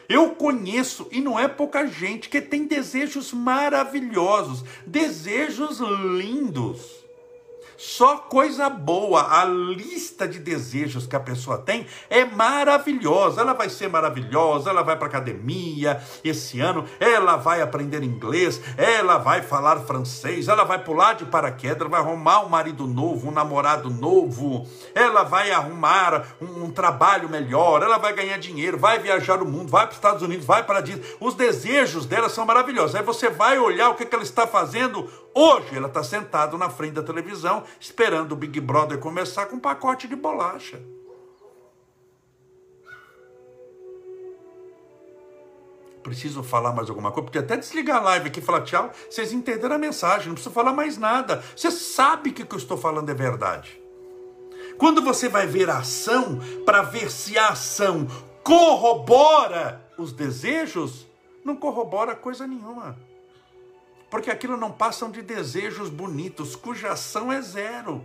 Eu 0.09 0.31
conheço, 0.31 1.07
e 1.11 1.21
não 1.21 1.39
é 1.39 1.47
pouca 1.47 1.85
gente, 1.85 2.29
que 2.29 2.41
tem 2.41 2.65
desejos 2.65 3.31
maravilhosos, 3.31 4.65
desejos 4.85 5.79
lindos. 5.79 6.98
Só 7.79 8.17
coisa 8.17 8.69
boa. 8.69 9.39
A 9.39 9.45
lista 9.45 10.27
de 10.27 10.37
desejos 10.37 11.07
que 11.07 11.15
a 11.15 11.19
pessoa 11.19 11.57
tem 11.57 11.87
é 12.09 12.25
maravilhosa. 12.25 13.39
Ela 13.39 13.53
vai 13.53 13.69
ser 13.69 13.87
maravilhosa, 13.87 14.69
ela 14.69 14.83
vai 14.83 14.97
para 14.97 15.07
academia 15.07 16.03
esse 16.21 16.59
ano, 16.59 16.83
ela 16.99 17.37
vai 17.37 17.61
aprender 17.61 18.03
inglês, 18.03 18.61
ela 18.75 19.17
vai 19.17 19.41
falar 19.41 19.79
francês, 19.79 20.49
ela 20.49 20.65
vai 20.65 20.83
pular 20.83 21.13
de 21.13 21.23
paraquedas, 21.23 21.89
vai 21.89 22.01
arrumar 22.01 22.41
um 22.41 22.49
marido 22.49 22.85
novo, 22.85 23.29
um 23.29 23.31
namorado 23.31 23.89
novo, 23.89 24.67
ela 24.93 25.23
vai 25.23 25.51
arrumar 25.51 26.35
um, 26.41 26.65
um 26.65 26.71
trabalho 26.71 27.29
melhor, 27.29 27.81
ela 27.81 27.97
vai 27.97 28.11
ganhar 28.11 28.37
dinheiro, 28.39 28.77
vai 28.77 28.99
viajar 28.99 29.41
o 29.41 29.45
mundo, 29.45 29.71
vai 29.71 29.85
para 29.85 29.91
os 29.91 29.97
Estados 29.97 30.21
Unidos, 30.21 30.45
vai 30.45 30.63
para 30.63 30.81
Disney. 30.81 31.05
Os 31.21 31.33
desejos 31.33 32.05
dela 32.05 32.27
são 32.27 32.45
maravilhosos. 32.45 32.95
Aí 32.95 33.03
você 33.03 33.29
vai 33.29 33.57
olhar 33.57 33.89
o 33.89 33.95
que, 33.95 34.05
que 34.05 34.13
ela 34.13 34.23
está 34.23 34.45
fazendo 34.45 35.09
Hoje 35.31 35.77
ela 35.77 35.87
está 35.87 36.03
sentada 36.03 36.57
na 36.57 36.71
frente 36.71 36.93
da 36.93 37.03
televisão 37.03 37.29
televisão, 37.29 37.63
esperando 37.79 38.31
o 38.31 38.35
Big 38.35 38.59
Brother 38.59 38.99
começar 38.99 39.45
com 39.47 39.57
um 39.57 39.59
pacote 39.59 40.07
de 40.07 40.15
bolacha. 40.15 40.81
Preciso 46.01 46.41
falar 46.41 46.73
mais 46.73 46.89
alguma 46.89 47.11
coisa? 47.11 47.25
Porque 47.25 47.37
até 47.37 47.57
desligar 47.57 47.97
a 47.97 48.01
live 48.01 48.27
aqui 48.27 48.39
e 48.39 48.43
falar 48.43 48.61
tchau, 48.61 48.91
vocês 49.09 49.33
entenderam 49.33 49.75
a 49.75 49.79
mensagem, 49.79 50.27
não 50.27 50.33
preciso 50.33 50.53
falar 50.53 50.73
mais 50.73 50.97
nada. 50.97 51.43
Você 51.55 51.69
sabe 51.69 52.31
que 52.31 52.43
o 52.43 52.45
que 52.45 52.55
eu 52.55 52.59
estou 52.59 52.77
falando 52.77 53.09
é 53.09 53.13
verdade. 53.13 53.79
Quando 54.77 55.01
você 55.01 55.27
vai 55.27 55.45
ver 55.45 55.69
a 55.69 55.79
ação, 55.79 56.39
para 56.65 56.81
ver 56.81 57.11
se 57.11 57.37
a 57.37 57.49
ação 57.49 58.07
corrobora 58.43 59.85
os 59.97 60.13
desejos, 60.13 61.05
não 61.43 61.55
corrobora 61.55 62.15
coisa 62.15 62.47
nenhuma. 62.47 62.97
Porque 64.09 64.31
aquilo 64.31 64.57
não 64.57 64.71
passam 64.71 65.11
de 65.11 65.21
desejos 65.21 65.89
bonitos, 65.89 66.55
cuja 66.55 66.91
ação 66.91 67.31
é 67.31 67.41
zero 67.41 68.03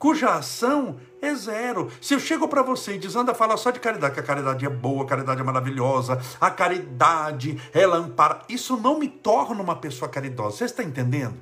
cuja 0.00 0.30
ação 0.30 0.98
é 1.20 1.34
zero. 1.34 1.92
Se 2.00 2.14
eu 2.14 2.18
chego 2.18 2.48
para 2.48 2.62
você 2.62 2.94
e 2.94 2.98
diz, 2.98 3.14
anda, 3.14 3.34
fala 3.34 3.58
só 3.58 3.70
de 3.70 3.78
caridade, 3.78 4.14
que 4.14 4.20
a 4.20 4.22
caridade 4.22 4.64
é 4.64 4.70
boa, 4.70 5.04
a 5.04 5.06
caridade 5.06 5.42
é 5.42 5.44
maravilhosa, 5.44 6.18
a 6.40 6.50
caridade, 6.50 7.60
ela 7.72 7.98
ampara. 7.98 8.40
Isso 8.48 8.78
não 8.78 8.98
me 8.98 9.06
torna 9.06 9.62
uma 9.62 9.76
pessoa 9.76 10.08
caridosa. 10.08 10.56
Você 10.56 10.64
está 10.64 10.82
entendendo? 10.82 11.36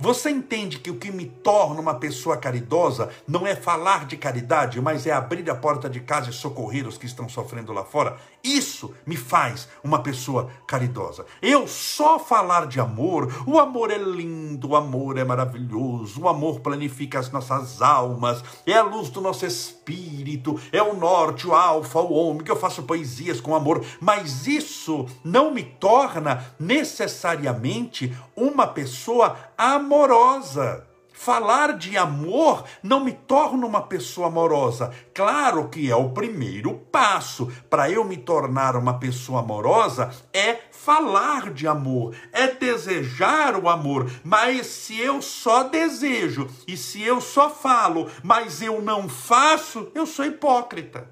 Você 0.00 0.30
entende 0.30 0.80
que 0.80 0.90
o 0.90 0.96
que 0.96 1.12
me 1.12 1.26
torna 1.26 1.80
uma 1.80 1.94
pessoa 1.94 2.36
caridosa 2.36 3.08
não 3.26 3.46
é 3.46 3.54
falar 3.54 4.06
de 4.06 4.16
caridade, 4.16 4.80
mas 4.80 5.06
é 5.06 5.12
abrir 5.12 5.48
a 5.48 5.54
porta 5.54 5.88
de 5.88 6.00
casa 6.00 6.30
e 6.30 6.32
socorrer 6.32 6.86
os 6.88 6.98
que 6.98 7.06
estão 7.06 7.28
sofrendo 7.28 7.72
lá 7.72 7.84
fora? 7.84 8.16
Isso 8.42 8.94
me 9.04 9.16
faz 9.16 9.68
uma 9.82 10.00
pessoa 10.00 10.50
caridosa. 10.66 11.26
Eu 11.42 11.66
só 11.66 12.18
falar 12.18 12.66
de 12.66 12.80
amor, 12.80 13.44
o 13.46 13.58
amor 13.58 13.90
é 13.90 13.98
lindo, 13.98 14.70
o 14.70 14.76
amor 14.76 15.18
é 15.18 15.24
maravilhoso, 15.24 16.22
o 16.22 16.28
amor 16.28 16.60
planifica 16.60 17.18
as 17.18 17.30
nossas 17.30 17.82
almas, 17.82 18.42
é 18.64 18.74
a 18.74 18.82
luz 18.82 19.10
do 19.10 19.20
nosso 19.20 19.44
espírito, 19.44 20.58
é 20.72 20.82
o 20.82 20.96
norte, 20.96 21.46
o 21.46 21.54
alfa, 21.54 22.00
o 22.00 22.12
ômega. 22.12 22.52
Eu 22.52 22.56
faço 22.56 22.84
poesias 22.84 23.40
com 23.40 23.54
amor, 23.54 23.84
mas 24.00 24.46
isso 24.46 25.06
não 25.24 25.52
me 25.52 25.62
torna 25.62 26.44
necessariamente 26.58 28.16
uma 28.34 28.66
pessoa 28.66 29.36
amorosa. 29.56 30.87
Falar 31.18 31.76
de 31.76 31.98
amor 31.98 32.64
não 32.80 33.00
me 33.00 33.12
torna 33.12 33.66
uma 33.66 33.82
pessoa 33.82 34.28
amorosa. 34.28 34.94
Claro 35.12 35.68
que 35.68 35.90
é 35.90 35.96
o 35.96 36.10
primeiro 36.10 36.74
passo. 36.92 37.52
Para 37.68 37.90
eu 37.90 38.04
me 38.04 38.16
tornar 38.16 38.76
uma 38.76 39.00
pessoa 39.00 39.40
amorosa, 39.40 40.14
é 40.32 40.60
falar 40.70 41.52
de 41.52 41.66
amor, 41.66 42.14
é 42.32 42.46
desejar 42.46 43.56
o 43.56 43.68
amor. 43.68 44.08
Mas 44.22 44.68
se 44.68 44.96
eu 45.00 45.20
só 45.20 45.64
desejo 45.64 46.46
e 46.68 46.76
se 46.76 47.02
eu 47.02 47.20
só 47.20 47.50
falo, 47.50 48.08
mas 48.22 48.62
eu 48.62 48.80
não 48.80 49.08
faço, 49.08 49.90
eu 49.96 50.06
sou 50.06 50.24
hipócrita. 50.24 51.10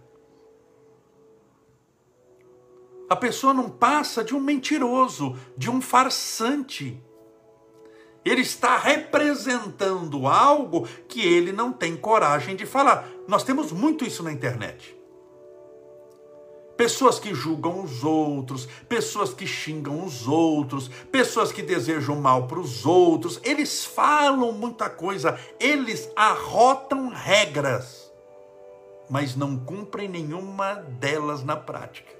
A 3.10 3.16
pessoa 3.16 3.52
não 3.52 3.68
passa 3.68 4.22
de 4.22 4.36
um 4.36 4.40
mentiroso, 4.40 5.36
de 5.58 5.68
um 5.68 5.80
farsante. 5.80 7.02
Ele 8.26 8.40
está 8.40 8.76
representando 8.76 10.26
algo 10.26 10.88
que 11.06 11.20
ele 11.20 11.52
não 11.52 11.72
tem 11.72 11.96
coragem 11.96 12.56
de 12.56 12.66
falar. 12.66 13.08
Nós 13.28 13.44
temos 13.44 13.70
muito 13.70 14.04
isso 14.04 14.20
na 14.24 14.32
internet. 14.32 14.96
Pessoas 16.76 17.20
que 17.20 17.32
julgam 17.32 17.84
os 17.84 18.02
outros, 18.02 18.66
pessoas 18.88 19.32
que 19.32 19.46
xingam 19.46 20.04
os 20.04 20.26
outros, 20.26 20.88
pessoas 21.10 21.52
que 21.52 21.62
desejam 21.62 22.16
mal 22.16 22.48
para 22.48 22.58
os 22.58 22.84
outros, 22.84 23.40
eles 23.44 23.84
falam 23.84 24.50
muita 24.50 24.90
coisa, 24.90 25.38
eles 25.60 26.10
arrotam 26.16 27.08
regras, 27.08 28.12
mas 29.08 29.36
não 29.36 29.56
cumprem 29.56 30.08
nenhuma 30.08 30.74
delas 30.74 31.44
na 31.44 31.56
prática. 31.56 32.15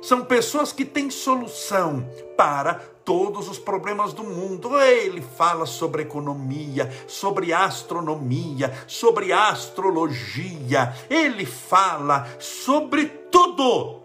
São 0.00 0.24
pessoas 0.24 0.72
que 0.72 0.84
têm 0.84 1.10
solução 1.10 2.08
para 2.36 2.74
todos 3.04 3.48
os 3.48 3.58
problemas 3.58 4.12
do 4.12 4.22
mundo. 4.22 4.78
Ele 4.78 5.22
fala 5.22 5.66
sobre 5.66 6.02
economia, 6.02 6.92
sobre 7.06 7.52
astronomia, 7.52 8.72
sobre 8.86 9.32
astrologia. 9.32 10.94
Ele 11.08 11.44
fala 11.44 12.28
sobre 12.38 13.06
tudo, 13.06 14.02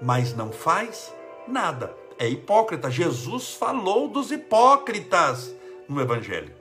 mas 0.00 0.34
não 0.34 0.52
faz 0.52 1.12
nada. 1.46 1.94
É 2.18 2.28
hipócrita. 2.28 2.90
Jesus 2.90 3.54
falou 3.54 4.08
dos 4.08 4.30
hipócritas 4.30 5.54
no 5.88 6.00
Evangelho. 6.00 6.54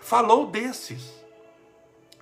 Falou 0.00 0.46
desses. 0.46 1.25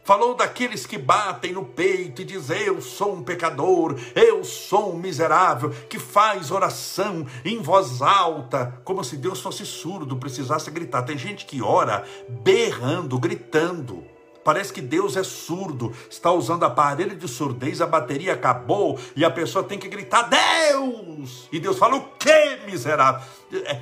Falou 0.04 0.34
daqueles 0.34 0.84
que 0.84 0.98
batem 0.98 1.54
no 1.54 1.64
peito 1.64 2.20
e 2.20 2.26
dizem: 2.26 2.60
Eu 2.64 2.82
sou 2.82 3.14
um 3.14 3.24
pecador, 3.24 3.98
eu 4.14 4.44
sou 4.44 4.92
um 4.92 4.98
miserável, 4.98 5.70
que 5.88 5.98
faz 5.98 6.50
oração 6.50 7.26
em 7.42 7.62
voz 7.62 8.02
alta, 8.02 8.78
como 8.84 9.02
se 9.02 9.16
Deus 9.16 9.40
fosse 9.40 9.64
surdo, 9.64 10.18
precisasse 10.18 10.70
gritar. 10.70 11.04
Tem 11.04 11.16
gente 11.16 11.46
que 11.46 11.62
ora 11.62 12.04
berrando, 12.28 13.18
gritando. 13.18 14.04
Parece 14.44 14.74
que 14.74 14.82
Deus 14.82 15.16
é 15.16 15.22
surdo, 15.22 15.90
está 16.10 16.30
usando 16.30 16.64
aparelho 16.64 17.16
de 17.16 17.26
surdez, 17.26 17.80
a 17.80 17.86
bateria 17.86 18.34
acabou 18.34 18.98
e 19.16 19.24
a 19.24 19.30
pessoa 19.30 19.64
tem 19.64 19.78
que 19.78 19.88
gritar: 19.88 20.28
Deus! 20.28 21.48
E 21.50 21.58
Deus 21.58 21.78
fala: 21.78 21.96
O 21.96 22.08
que, 22.18 22.58
miserável? 22.66 23.22
É, 23.50 23.80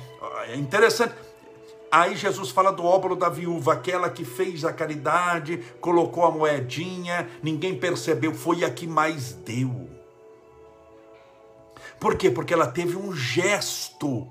é 0.53 0.55
interessante. 0.55 1.13
Aí 1.95 2.15
Jesus 2.15 2.49
fala 2.49 2.71
do 2.71 2.83
óbolo 2.83 3.15
da 3.15 3.29
viúva, 3.29 3.73
aquela 3.73 4.09
que 4.09 4.25
fez 4.25 4.65
a 4.65 4.73
caridade, 4.73 5.59
colocou 5.79 6.25
a 6.25 6.31
moedinha, 6.31 7.29
ninguém 7.43 7.77
percebeu, 7.77 8.33
foi 8.33 8.63
a 8.63 8.71
que 8.71 8.87
mais 8.87 9.33
deu. 9.33 9.87
Por 11.99 12.17
quê? 12.17 12.31
Porque 12.31 12.51
ela 12.51 12.65
teve 12.65 12.97
um 12.97 13.13
gesto 13.13 14.27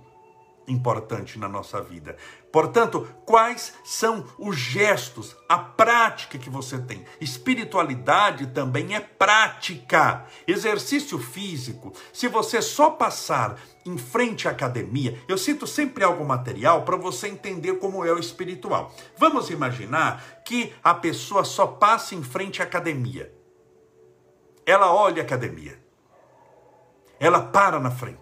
importante 0.66 1.38
na 1.38 1.48
nossa 1.48 1.80
vida. 1.80 2.16
Portanto, 2.52 3.08
quais 3.24 3.72
são 3.82 4.26
os 4.38 4.56
gestos, 4.58 5.34
a 5.48 5.58
prática 5.58 6.36
que 6.36 6.50
você 6.50 6.78
tem? 6.78 7.02
Espiritualidade 7.18 8.48
também 8.48 8.94
é 8.94 9.00
prática. 9.00 10.26
Exercício 10.46 11.18
físico, 11.18 11.94
se 12.12 12.28
você 12.28 12.60
só 12.60 12.90
passar 12.90 13.58
em 13.86 13.96
frente 13.96 14.46
à 14.46 14.50
academia, 14.50 15.18
eu 15.26 15.38
cito 15.38 15.66
sempre 15.66 16.04
algo 16.04 16.24
material 16.26 16.82
para 16.82 16.96
você 16.96 17.28
entender 17.28 17.78
como 17.78 18.04
é 18.04 18.12
o 18.12 18.18
espiritual. 18.18 18.94
Vamos 19.16 19.48
imaginar 19.48 20.42
que 20.44 20.74
a 20.84 20.92
pessoa 20.92 21.44
só 21.44 21.66
passa 21.66 22.14
em 22.14 22.22
frente 22.22 22.60
à 22.60 22.66
academia. 22.66 23.32
Ela 24.66 24.92
olha 24.92 25.22
a 25.22 25.24
academia. 25.24 25.82
Ela 27.18 27.40
para 27.40 27.80
na 27.80 27.90
frente 27.90 28.21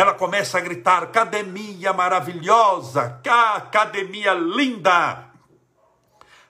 ela 0.00 0.14
começa 0.14 0.58
a 0.58 0.60
gritar: 0.60 1.02
academia 1.02 1.92
maravilhosa, 1.92 3.20
academia 3.56 4.32
linda, 4.32 5.29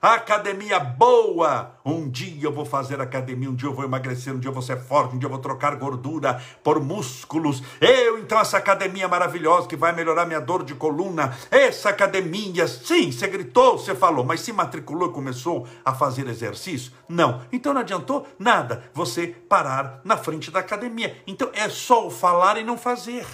academia 0.01 0.79
boa. 0.79 1.75
Um 1.85 2.09
dia 2.09 2.45
eu 2.45 2.51
vou 2.51 2.65
fazer 2.65 2.99
academia, 2.99 3.49
um 3.49 3.55
dia 3.55 3.69
eu 3.69 3.73
vou 3.73 3.85
emagrecer, 3.85 4.33
um 4.33 4.39
dia 4.39 4.49
eu 4.49 4.53
vou 4.53 4.61
ser 4.61 4.79
forte, 4.79 5.15
um 5.15 5.19
dia 5.19 5.27
eu 5.27 5.31
vou 5.31 5.39
trocar 5.39 5.75
gordura 5.75 6.41
por 6.63 6.79
músculos. 6.79 7.61
Eu, 7.79 8.17
então, 8.17 8.39
essa 8.39 8.57
academia 8.57 9.07
maravilhosa 9.07 9.67
que 9.67 9.75
vai 9.75 9.93
melhorar 9.93 10.25
minha 10.25 10.41
dor 10.41 10.63
de 10.63 10.73
coluna, 10.73 11.37
essa 11.51 11.89
academia, 11.89 12.67
sim, 12.67 13.11
você 13.11 13.27
gritou, 13.27 13.77
você 13.77 13.93
falou, 13.93 14.25
mas 14.25 14.41
se 14.41 14.51
matriculou 14.51 15.09
e 15.09 15.13
começou 15.13 15.67
a 15.85 15.93
fazer 15.93 16.27
exercício? 16.27 16.91
Não. 17.07 17.41
Então 17.51 17.73
não 17.73 17.81
adiantou 17.81 18.27
nada 18.39 18.83
você 18.93 19.27
parar 19.27 20.01
na 20.03 20.17
frente 20.17 20.49
da 20.49 20.59
academia. 20.59 21.15
Então 21.27 21.49
é 21.53 21.69
só 21.69 22.07
o 22.07 22.11
falar 22.11 22.57
e 22.57 22.63
não 22.63 22.77
fazer. 22.77 23.25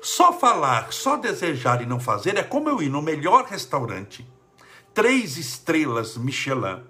Só 0.00 0.32
falar, 0.32 0.92
só 0.92 1.16
desejar 1.16 1.82
e 1.82 1.86
não 1.86 1.98
fazer 1.98 2.36
é 2.36 2.42
como 2.42 2.68
eu 2.68 2.82
ir 2.82 2.88
no 2.88 3.02
melhor 3.02 3.44
restaurante 3.44 4.31
três 4.94 5.36
estrelas 5.36 6.16
Michelin. 6.16 6.84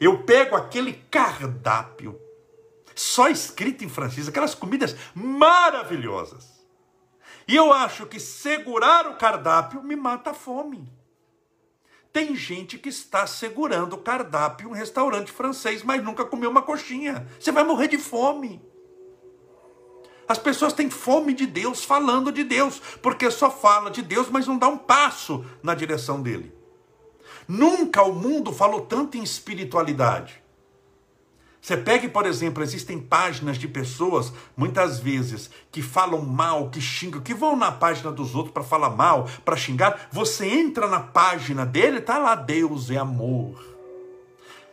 Eu 0.00 0.22
pego 0.24 0.56
aquele 0.56 0.94
cardápio, 1.10 2.20
só 2.94 3.28
escrito 3.28 3.84
em 3.84 3.88
francês, 3.88 4.28
aquelas 4.28 4.54
comidas 4.54 4.96
maravilhosas. 5.14 6.52
E 7.46 7.56
eu 7.56 7.72
acho 7.72 8.06
que 8.06 8.20
segurar 8.20 9.06
o 9.06 9.16
cardápio 9.16 9.82
me 9.82 9.96
mata 9.96 10.30
a 10.30 10.34
fome. 10.34 10.90
Tem 12.12 12.36
gente 12.36 12.78
que 12.78 12.90
está 12.90 13.26
segurando 13.26 13.94
o 13.94 13.98
cardápio 13.98 14.68
em 14.68 14.70
um 14.70 14.74
restaurante 14.74 15.32
francês, 15.32 15.82
mas 15.82 16.02
nunca 16.02 16.24
comeu 16.24 16.50
uma 16.50 16.62
coxinha. 16.62 17.26
Você 17.40 17.50
vai 17.50 17.64
morrer 17.64 17.88
de 17.88 17.96
fome. 17.96 18.60
As 20.28 20.38
pessoas 20.38 20.72
têm 20.72 20.90
fome 20.90 21.32
de 21.32 21.46
Deus, 21.46 21.84
falando 21.84 22.30
de 22.30 22.44
Deus, 22.44 22.80
porque 23.02 23.30
só 23.30 23.50
fala 23.50 23.90
de 23.90 24.02
Deus, 24.02 24.28
mas 24.30 24.46
não 24.46 24.58
dá 24.58 24.68
um 24.68 24.78
passo 24.78 25.44
na 25.62 25.74
direção 25.74 26.22
dele. 26.22 26.61
Nunca 27.46 28.02
o 28.02 28.12
mundo 28.12 28.52
falou 28.52 28.82
tanto 28.82 29.16
em 29.16 29.22
espiritualidade. 29.22 30.42
Você 31.62 31.76
pegue, 31.76 32.08
por 32.08 32.26
exemplo, 32.26 32.60
existem 32.60 32.98
páginas 32.98 33.56
de 33.56 33.68
pessoas, 33.68 34.32
muitas 34.56 34.98
vezes, 34.98 35.48
que 35.70 35.80
falam 35.80 36.20
mal, 36.20 36.70
que 36.70 36.80
xingam, 36.80 37.20
que 37.20 37.32
vão 37.32 37.54
na 37.54 37.70
página 37.70 38.10
dos 38.10 38.34
outros 38.34 38.52
para 38.52 38.64
falar 38.64 38.90
mal, 38.90 39.28
para 39.44 39.56
xingar. 39.56 40.08
Você 40.10 40.44
entra 40.44 40.88
na 40.88 40.98
página 40.98 41.64
dele, 41.64 42.00
tá 42.00 42.18
lá, 42.18 42.34
Deus 42.34 42.90
é 42.90 42.96
amor. 42.96 43.64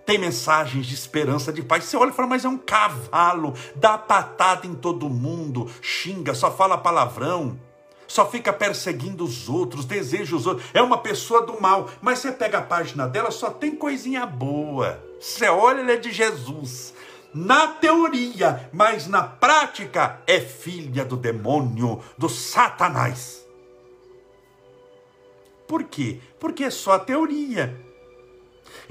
Tem 0.03 0.17
mensagens 0.17 0.87
de 0.87 0.95
esperança, 0.95 1.53
de 1.53 1.61
paz. 1.61 1.83
Você 1.83 1.95
olha 1.95 2.09
e 2.09 2.13
fala, 2.13 2.27
mas 2.27 2.43
é 2.43 2.49
um 2.49 2.57
cavalo, 2.57 3.53
dá 3.75 3.95
patada 3.95 4.65
em 4.65 4.73
todo 4.73 5.07
mundo, 5.07 5.69
xinga, 5.83 6.33
só 6.33 6.51
fala 6.51 6.75
palavrão 6.75 7.68
só 8.09 8.27
fica 8.27 8.51
perseguindo 8.51 9.23
os 9.23 9.47
outros, 9.47 9.85
deseja 9.85 10.35
os 10.35 10.47
outros, 10.47 10.67
é 10.73 10.81
uma 10.81 10.97
pessoa 10.97 11.45
do 11.45 11.61
mal. 11.61 11.89
Mas 12.01 12.17
você 12.19 12.31
pega 12.31 12.57
a 12.57 12.63
página 12.63 13.07
dela, 13.07 13.29
só 13.29 13.51
tem 13.51 13.75
coisinha 13.75 14.25
boa. 14.25 15.01
Você 15.19 15.47
olha, 15.47 15.81
ele 15.81 15.91
é 15.91 15.97
de 15.97 16.11
Jesus. 16.11 16.93
Na 17.31 17.67
teoria, 17.67 18.67
mas 18.73 19.05
na 19.05 19.21
prática, 19.21 20.19
é 20.25 20.39
filha 20.39 21.05
do 21.05 21.15
demônio, 21.15 22.01
do 22.17 22.27
Satanás. 22.27 23.45
Por 25.67 25.83
quê? 25.83 26.19
Porque 26.39 26.63
é 26.63 26.71
só 26.71 26.93
a 26.93 26.99
teoria. 26.99 27.79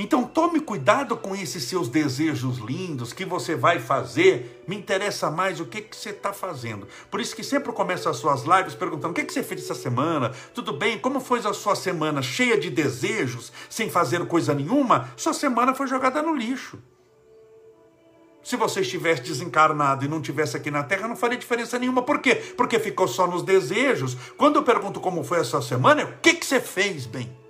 Então 0.00 0.22
tome 0.22 0.60
cuidado 0.60 1.16
com 1.16 1.34
esses 1.34 1.64
seus 1.64 1.88
desejos 1.88 2.58
lindos 2.58 3.12
que 3.12 3.24
você 3.24 3.56
vai 3.56 3.80
fazer. 3.80 4.62
Me 4.64 4.76
interessa 4.76 5.28
mais 5.28 5.58
o 5.58 5.66
que, 5.66 5.80
que 5.80 5.96
você 5.96 6.10
está 6.10 6.32
fazendo. 6.32 6.86
Por 7.10 7.20
isso 7.20 7.34
que 7.34 7.42
sempre 7.42 7.72
começo 7.72 8.08
as 8.08 8.16
suas 8.16 8.44
lives 8.44 8.76
perguntando: 8.76 9.10
o 9.10 9.14
que, 9.14 9.24
que 9.24 9.32
você 9.32 9.42
fez 9.42 9.64
essa 9.64 9.74
semana? 9.74 10.30
Tudo 10.54 10.72
bem? 10.72 11.00
Como 11.00 11.18
foi 11.18 11.40
a 11.40 11.52
sua 11.52 11.74
semana 11.74 12.22
cheia 12.22 12.56
de 12.56 12.70
desejos, 12.70 13.52
sem 13.68 13.90
fazer 13.90 14.24
coisa 14.26 14.54
nenhuma? 14.54 15.12
Sua 15.16 15.34
semana 15.34 15.74
foi 15.74 15.88
jogada 15.88 16.22
no 16.22 16.32
lixo. 16.32 16.78
Se 18.40 18.54
você 18.54 18.82
estivesse 18.82 19.22
desencarnado 19.22 20.04
e 20.04 20.08
não 20.08 20.22
tivesse 20.22 20.56
aqui 20.56 20.70
na 20.70 20.84
Terra, 20.84 21.08
não 21.08 21.16
faria 21.16 21.36
diferença 21.36 21.76
nenhuma. 21.76 22.02
Por 22.02 22.20
quê? 22.20 22.36
Porque 22.56 22.78
ficou 22.78 23.08
só 23.08 23.26
nos 23.26 23.42
desejos. 23.42 24.16
Quando 24.36 24.56
eu 24.56 24.62
pergunto 24.62 25.00
como 25.00 25.24
foi 25.24 25.40
a 25.40 25.44
sua 25.44 25.60
semana, 25.60 26.04
o 26.04 26.20
que, 26.22 26.34
que 26.34 26.46
você 26.46 26.60
fez 26.60 27.04
bem? 27.04 27.47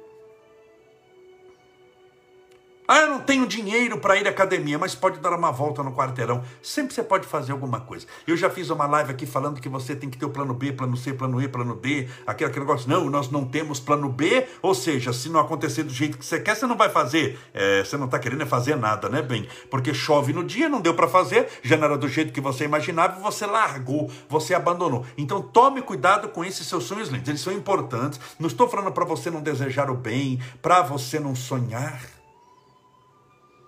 Ah, 2.91 3.01
eu 3.01 3.09
não 3.11 3.21
tenho 3.21 3.47
dinheiro 3.47 3.99
para 3.99 4.17
ir 4.17 4.27
à 4.27 4.31
academia, 4.31 4.79
mas 4.79 4.95
pode 4.95 5.21
dar 5.21 5.35
uma 5.35 5.53
volta 5.53 5.83
no 5.83 5.93
quarteirão. 5.93 6.43
Sempre 6.63 6.95
você 6.95 7.03
pode 7.03 7.27
fazer 7.27 7.53
alguma 7.53 7.81
coisa. 7.81 8.07
Eu 8.27 8.35
já 8.35 8.49
fiz 8.49 8.71
uma 8.71 8.87
live 8.87 9.11
aqui 9.11 9.27
falando 9.27 9.61
que 9.61 9.69
você 9.69 9.95
tem 9.95 10.09
que 10.09 10.17
ter 10.17 10.25
o 10.25 10.31
plano 10.31 10.55
B, 10.55 10.73
plano 10.73 10.97
C, 10.97 11.13
plano 11.13 11.39
E, 11.43 11.47
plano 11.47 11.75
D, 11.77 12.09
aquele, 12.27 12.49
aquele 12.49 12.65
negócio. 12.65 12.89
Não, 12.89 13.11
nós 13.11 13.31
não 13.31 13.45
temos 13.45 13.79
plano 13.79 14.09
B, 14.09 14.47
ou 14.63 14.75
seja, 14.75 15.13
se 15.13 15.29
não 15.29 15.39
acontecer 15.39 15.83
do 15.83 15.93
jeito 15.93 16.17
que 16.17 16.25
você 16.25 16.41
quer, 16.41 16.57
você 16.57 16.67
não 16.67 16.79
vai 16.79 16.89
fazer. 16.89 17.39
É, 17.53 17.85
você 17.85 17.99
não 17.99 18.07
está 18.07 18.19
querendo 18.19 18.43
é 18.43 18.47
fazer 18.47 18.75
nada, 18.75 19.11
né, 19.11 19.21
bem? 19.21 19.47
Porque 19.71 19.93
chove 19.93 20.33
no 20.33 20.43
dia, 20.43 20.67
não 20.67 20.81
deu 20.81 20.95
para 20.95 21.07
fazer, 21.07 21.47
já 21.63 21.77
não 21.77 21.85
era 21.85 21.99
do 21.99 22.09
jeito 22.09 22.33
que 22.33 22.41
você 22.41 22.65
imaginava, 22.65 23.21
você 23.21 23.45
largou, 23.45 24.11
você 24.31 24.55
abandonou. 24.55 25.05
Então 25.19 25.43
tome 25.43 25.83
cuidado 25.83 26.31
com 26.31 26.43
esses 26.43 26.67
seus 26.67 26.85
sonhos 26.85 27.11
lindos, 27.11 27.29
eles 27.29 27.43
são 27.43 27.53
importantes. 27.53 28.19
Não 28.39 28.47
estou 28.47 28.67
falando 28.67 28.93
para 28.93 29.05
você 29.05 29.31
não 29.31 29.43
desejar 29.43 29.91
o 29.91 29.95
bem, 29.95 30.41
para 30.63 30.81
você 30.81 31.21
não 31.21 31.35
sonhar 31.35 32.18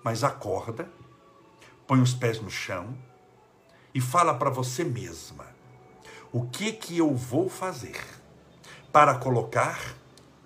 mas 0.02 0.24
acorda, 0.24 0.90
põe 1.86 2.00
os 2.00 2.14
pés 2.14 2.40
no 2.40 2.50
chão 2.50 2.96
e 3.94 4.00
fala 4.00 4.34
para 4.34 4.50
você 4.50 4.84
mesma: 4.84 5.46
o 6.32 6.46
que 6.46 6.72
que 6.72 6.96
eu 6.96 7.14
vou 7.14 7.48
fazer 7.48 8.00
para 8.92 9.16
colocar 9.16 9.78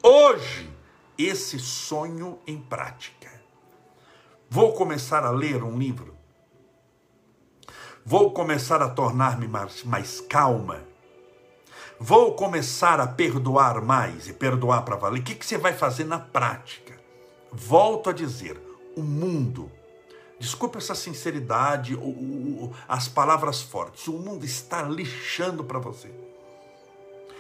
hoje 0.03 0.71
esse 1.19 1.59
sonho 1.59 2.38
em 2.47 2.61
prática? 2.61 3.33
Vou 4.49 4.73
começar 4.73 5.25
a 5.25 5.31
ler 5.31 5.62
um 5.62 5.79
livro? 5.79 6.14
Vou 8.05 8.33
começar 8.33 8.83
a 8.83 8.88
tornar-me 8.88 9.49
mais, 9.49 9.83
mais 9.83 10.21
calma? 10.21 10.83
Vou 11.99 12.35
começar 12.35 13.01
a 13.01 13.07
perdoar 13.07 13.81
mais 13.81 14.29
e 14.29 14.33
perdoar 14.33 14.85
para 14.85 14.97
valer? 14.97 15.21
O 15.21 15.23
que, 15.25 15.35
que 15.35 15.47
você 15.47 15.57
vai 15.57 15.73
fazer 15.73 16.05
na 16.05 16.19
prática? 16.19 16.95
Volto 17.51 18.11
a 18.11 18.12
dizer: 18.12 18.61
o 18.97 19.03
mundo. 19.03 19.71
Desculpe 20.39 20.79
essa 20.79 20.95
sinceridade, 20.95 21.95
ou, 21.95 22.73
as 22.89 23.09
palavras 23.09 23.63
fortes. 23.63 24.07
O 24.09 24.13
mundo 24.13 24.45
está 24.45 24.83
lixando 24.83 25.65
para 25.65 25.79
você. 25.79 26.11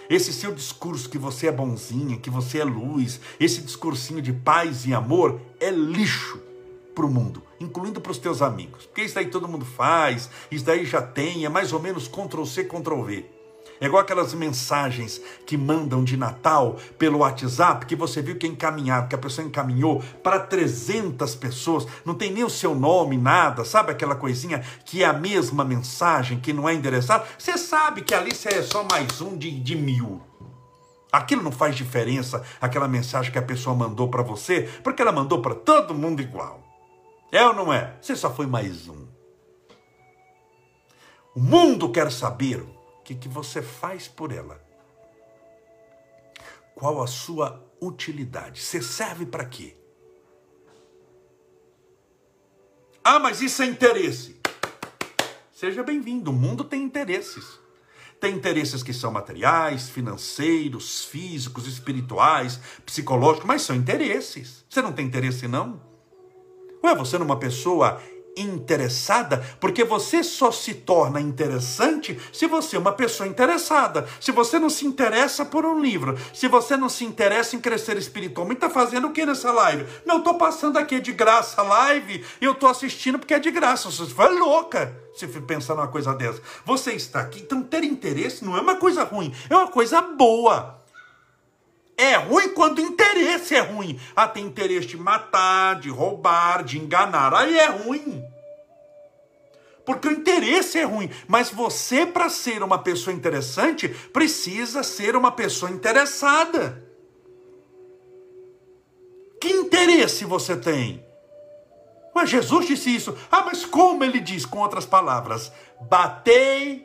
Esse 0.08 0.32
seu 0.32 0.54
discurso 0.54 1.08
que 1.08 1.18
você 1.18 1.46
é 1.46 1.52
bonzinha, 1.52 2.18
que 2.18 2.30
você 2.30 2.58
é 2.58 2.64
luz, 2.64 3.20
esse 3.40 3.62
discursinho 3.62 4.20
de 4.20 4.32
paz 4.32 4.86
e 4.86 4.92
amor 4.92 5.40
é 5.58 5.70
lixo 5.70 6.40
para 6.94 7.06
o 7.06 7.10
mundo, 7.10 7.42
incluindo 7.58 8.00
para 8.00 8.12
os 8.12 8.18
teus 8.18 8.42
amigos. 8.42 8.86
Porque 8.86 9.02
isso 9.02 9.14
daí 9.14 9.26
todo 9.26 9.48
mundo 9.48 9.64
faz, 9.64 10.30
isso 10.50 10.64
daí 10.64 10.84
já 10.84 11.02
tem, 11.02 11.44
é 11.44 11.48
mais 11.48 11.72
ou 11.72 11.80
menos 11.80 12.06
Ctrl 12.06 12.44
C, 12.44 12.64
Ctrl 12.64 13.02
V. 13.02 13.24
É 13.80 13.86
igual 13.86 14.02
aquelas 14.02 14.32
mensagens 14.32 15.20
que 15.46 15.56
mandam 15.56 16.04
de 16.04 16.16
Natal 16.16 16.76
pelo 16.96 17.18
WhatsApp, 17.18 17.86
que 17.86 17.96
você 17.96 18.22
viu 18.22 18.36
que 18.36 18.46
encaminhar, 18.46 19.08
que 19.08 19.14
a 19.14 19.18
pessoa 19.18 19.46
encaminhou 19.46 20.02
para 20.22 20.38
300 20.38 21.34
pessoas, 21.34 21.86
não 22.04 22.14
tem 22.14 22.30
nem 22.30 22.44
o 22.44 22.50
seu 22.50 22.74
nome, 22.74 23.16
nada, 23.16 23.64
sabe 23.64 23.90
aquela 23.90 24.14
coisinha 24.14 24.60
que 24.84 25.02
é 25.02 25.06
a 25.06 25.12
mesma 25.12 25.64
mensagem, 25.64 26.38
que 26.38 26.52
não 26.52 26.68
é 26.68 26.74
endereçada? 26.74 27.24
Você 27.36 27.58
sabe 27.58 28.02
que 28.02 28.14
ali 28.14 28.30
é 28.30 28.62
só 28.62 28.84
mais 28.84 29.20
um 29.20 29.36
de, 29.36 29.50
de 29.50 29.74
mil. 29.74 30.22
Aquilo 31.10 31.42
não 31.42 31.52
faz 31.52 31.76
diferença, 31.76 32.42
aquela 32.60 32.88
mensagem 32.88 33.30
que 33.30 33.38
a 33.38 33.42
pessoa 33.42 33.74
mandou 33.74 34.08
para 34.08 34.22
você, 34.22 34.62
porque 34.82 35.00
ela 35.00 35.12
mandou 35.12 35.40
para 35.40 35.54
todo 35.54 35.94
mundo 35.94 36.20
igual. 36.20 36.60
É 37.30 37.44
ou 37.44 37.54
não 37.54 37.72
é? 37.72 37.96
Você 38.00 38.14
só 38.14 38.32
foi 38.32 38.46
mais 38.46 38.88
um. 38.88 39.06
O 41.34 41.40
mundo 41.40 41.90
quer 41.90 42.12
saber 42.12 42.64
que, 43.04 43.14
que 43.14 43.28
você 43.28 43.60
faz 43.60 44.08
por 44.08 44.32
ela? 44.32 44.60
Qual 46.74 47.02
a 47.02 47.06
sua 47.06 47.62
utilidade? 47.80 48.60
Você 48.60 48.82
serve 48.82 49.26
para 49.26 49.44
quê? 49.44 49.76
Ah, 53.04 53.18
mas 53.18 53.42
isso 53.42 53.62
é 53.62 53.66
interesse. 53.66 54.40
Seja 55.52 55.82
bem-vindo, 55.82 56.30
o 56.30 56.34
mundo 56.34 56.64
tem 56.64 56.82
interesses. 56.82 57.60
Tem 58.18 58.34
interesses 58.34 58.82
que 58.82 58.94
são 58.94 59.12
materiais, 59.12 59.90
financeiros, 59.90 61.04
físicos, 61.04 61.66
espirituais, 61.66 62.58
psicológicos, 62.86 63.46
mas 63.46 63.62
são 63.62 63.76
interesses. 63.76 64.64
Você 64.68 64.80
não 64.80 64.92
tem 64.92 65.06
interesse, 65.06 65.46
não? 65.46 65.80
Você 66.96 67.18
não 67.18 67.24
é 67.24 67.28
uma 67.28 67.38
pessoa 67.38 68.00
interessada, 68.36 69.44
porque 69.60 69.84
você 69.84 70.22
só 70.22 70.50
se 70.50 70.74
torna 70.74 71.20
interessante 71.20 72.18
se 72.32 72.46
você 72.46 72.76
é 72.76 72.78
uma 72.78 72.92
pessoa 72.92 73.28
interessada. 73.28 74.06
Se 74.20 74.32
você 74.32 74.58
não 74.58 74.70
se 74.70 74.86
interessa 74.86 75.44
por 75.44 75.64
um 75.64 75.80
livro, 75.80 76.18
se 76.32 76.48
você 76.48 76.76
não 76.76 76.88
se 76.88 77.04
interessa 77.04 77.56
em 77.56 77.60
crescer 77.60 77.96
espiritualmente, 77.96 78.60
tá 78.60 78.70
fazendo 78.70 79.08
o 79.08 79.12
que 79.12 79.24
nessa 79.24 79.52
live? 79.52 79.86
Não, 80.04 80.22
tô 80.22 80.34
passando 80.34 80.78
aqui 80.78 81.00
de 81.00 81.12
graça 81.12 81.60
a 81.60 81.64
live 81.64 82.24
e 82.40 82.44
eu 82.44 82.54
tô 82.54 82.66
assistindo 82.66 83.18
porque 83.18 83.34
é 83.34 83.38
de 83.38 83.50
graça. 83.50 83.90
Você 83.90 84.06
foi 84.06 84.38
louca 84.38 84.94
se 85.14 85.26
pensar 85.26 85.74
numa 85.74 85.88
coisa 85.88 86.12
dessa. 86.14 86.40
Você 86.64 86.92
está 86.92 87.20
aqui, 87.20 87.40
então 87.40 87.62
ter 87.62 87.84
interesse 87.84 88.44
não 88.44 88.56
é 88.56 88.60
uma 88.60 88.76
coisa 88.76 89.04
ruim, 89.04 89.32
é 89.48 89.56
uma 89.56 89.68
coisa 89.68 90.00
boa. 90.00 90.83
É 91.96 92.16
ruim 92.16 92.48
quando 92.50 92.78
o 92.78 92.82
interesse 92.82 93.54
é 93.54 93.60
ruim. 93.60 93.98
Ah, 94.16 94.26
tem 94.26 94.44
interesse 94.44 94.88
de 94.88 94.96
matar, 94.96 95.78
de 95.78 95.88
roubar, 95.88 96.64
de 96.64 96.78
enganar. 96.78 97.32
Aí 97.32 97.56
é 97.56 97.66
ruim. 97.66 98.24
Porque 99.84 100.08
o 100.08 100.12
interesse 100.12 100.78
é 100.78 100.84
ruim. 100.84 101.10
Mas 101.28 101.50
você, 101.50 102.04
para 102.06 102.28
ser 102.28 102.62
uma 102.62 102.78
pessoa 102.78 103.14
interessante, 103.14 103.88
precisa 103.88 104.82
ser 104.82 105.14
uma 105.14 105.30
pessoa 105.30 105.70
interessada. 105.70 106.82
Que 109.40 109.50
interesse 109.50 110.24
você 110.24 110.56
tem? 110.56 111.04
Mas 112.14 112.30
Jesus 112.30 112.66
disse 112.66 112.94
isso. 112.94 113.16
Ah, 113.30 113.42
mas 113.44 113.64
como 113.64 114.02
ele 114.02 114.20
diz? 114.20 114.46
Com 114.46 114.60
outras 114.60 114.86
palavras: 114.86 115.52
batei 115.80 116.83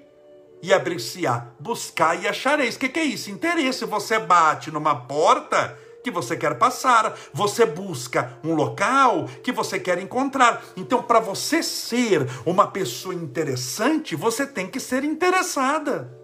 e 0.62 0.74
abrir-se-á. 0.74 1.48
Buscar 1.60 2.22
e 2.22 2.28
achareis. 2.28 2.76
O 2.76 2.80
que, 2.80 2.90
que 2.90 3.00
é 3.00 3.04
isso? 3.04 3.32
Interesse. 3.32 3.86
Você 3.86 4.20
bate 4.20 4.72
numa 4.72 4.96
porta 4.96 5.78
que 6.04 6.12
você 6.12 6.36
quer 6.38 6.58
passar, 6.58 7.18
você 7.34 7.66
busca 7.66 8.40
um 8.44 8.54
local 8.54 9.28
que 9.44 9.52
você 9.52 9.80
quer 9.80 10.00
encontrar. 10.00 10.64
Então, 10.76 11.04
para 11.04 11.20
você 11.20 11.62
ser 11.62 12.26
uma 12.46 12.68
pessoa 12.68 13.14
interessante, 13.14 14.16
você 14.16 14.46
tem 14.46 14.68
que 14.68 14.80
ser 14.80 15.04
interessada. 15.04 16.18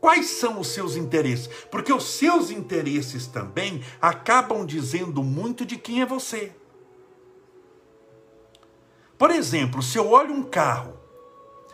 Quais 0.00 0.26
são 0.26 0.58
os 0.58 0.68
seus 0.68 0.96
interesses? 0.96 1.48
Porque 1.70 1.92
os 1.92 2.04
seus 2.04 2.50
interesses 2.50 3.26
também 3.26 3.82
acabam 4.00 4.66
dizendo 4.66 5.22
muito 5.22 5.64
de 5.64 5.76
quem 5.76 6.02
é 6.02 6.06
você. 6.06 6.52
Por 9.16 9.30
exemplo, 9.30 9.80
se 9.80 9.96
eu 9.96 10.10
olho 10.10 10.34
um 10.34 10.42
carro 10.42 10.98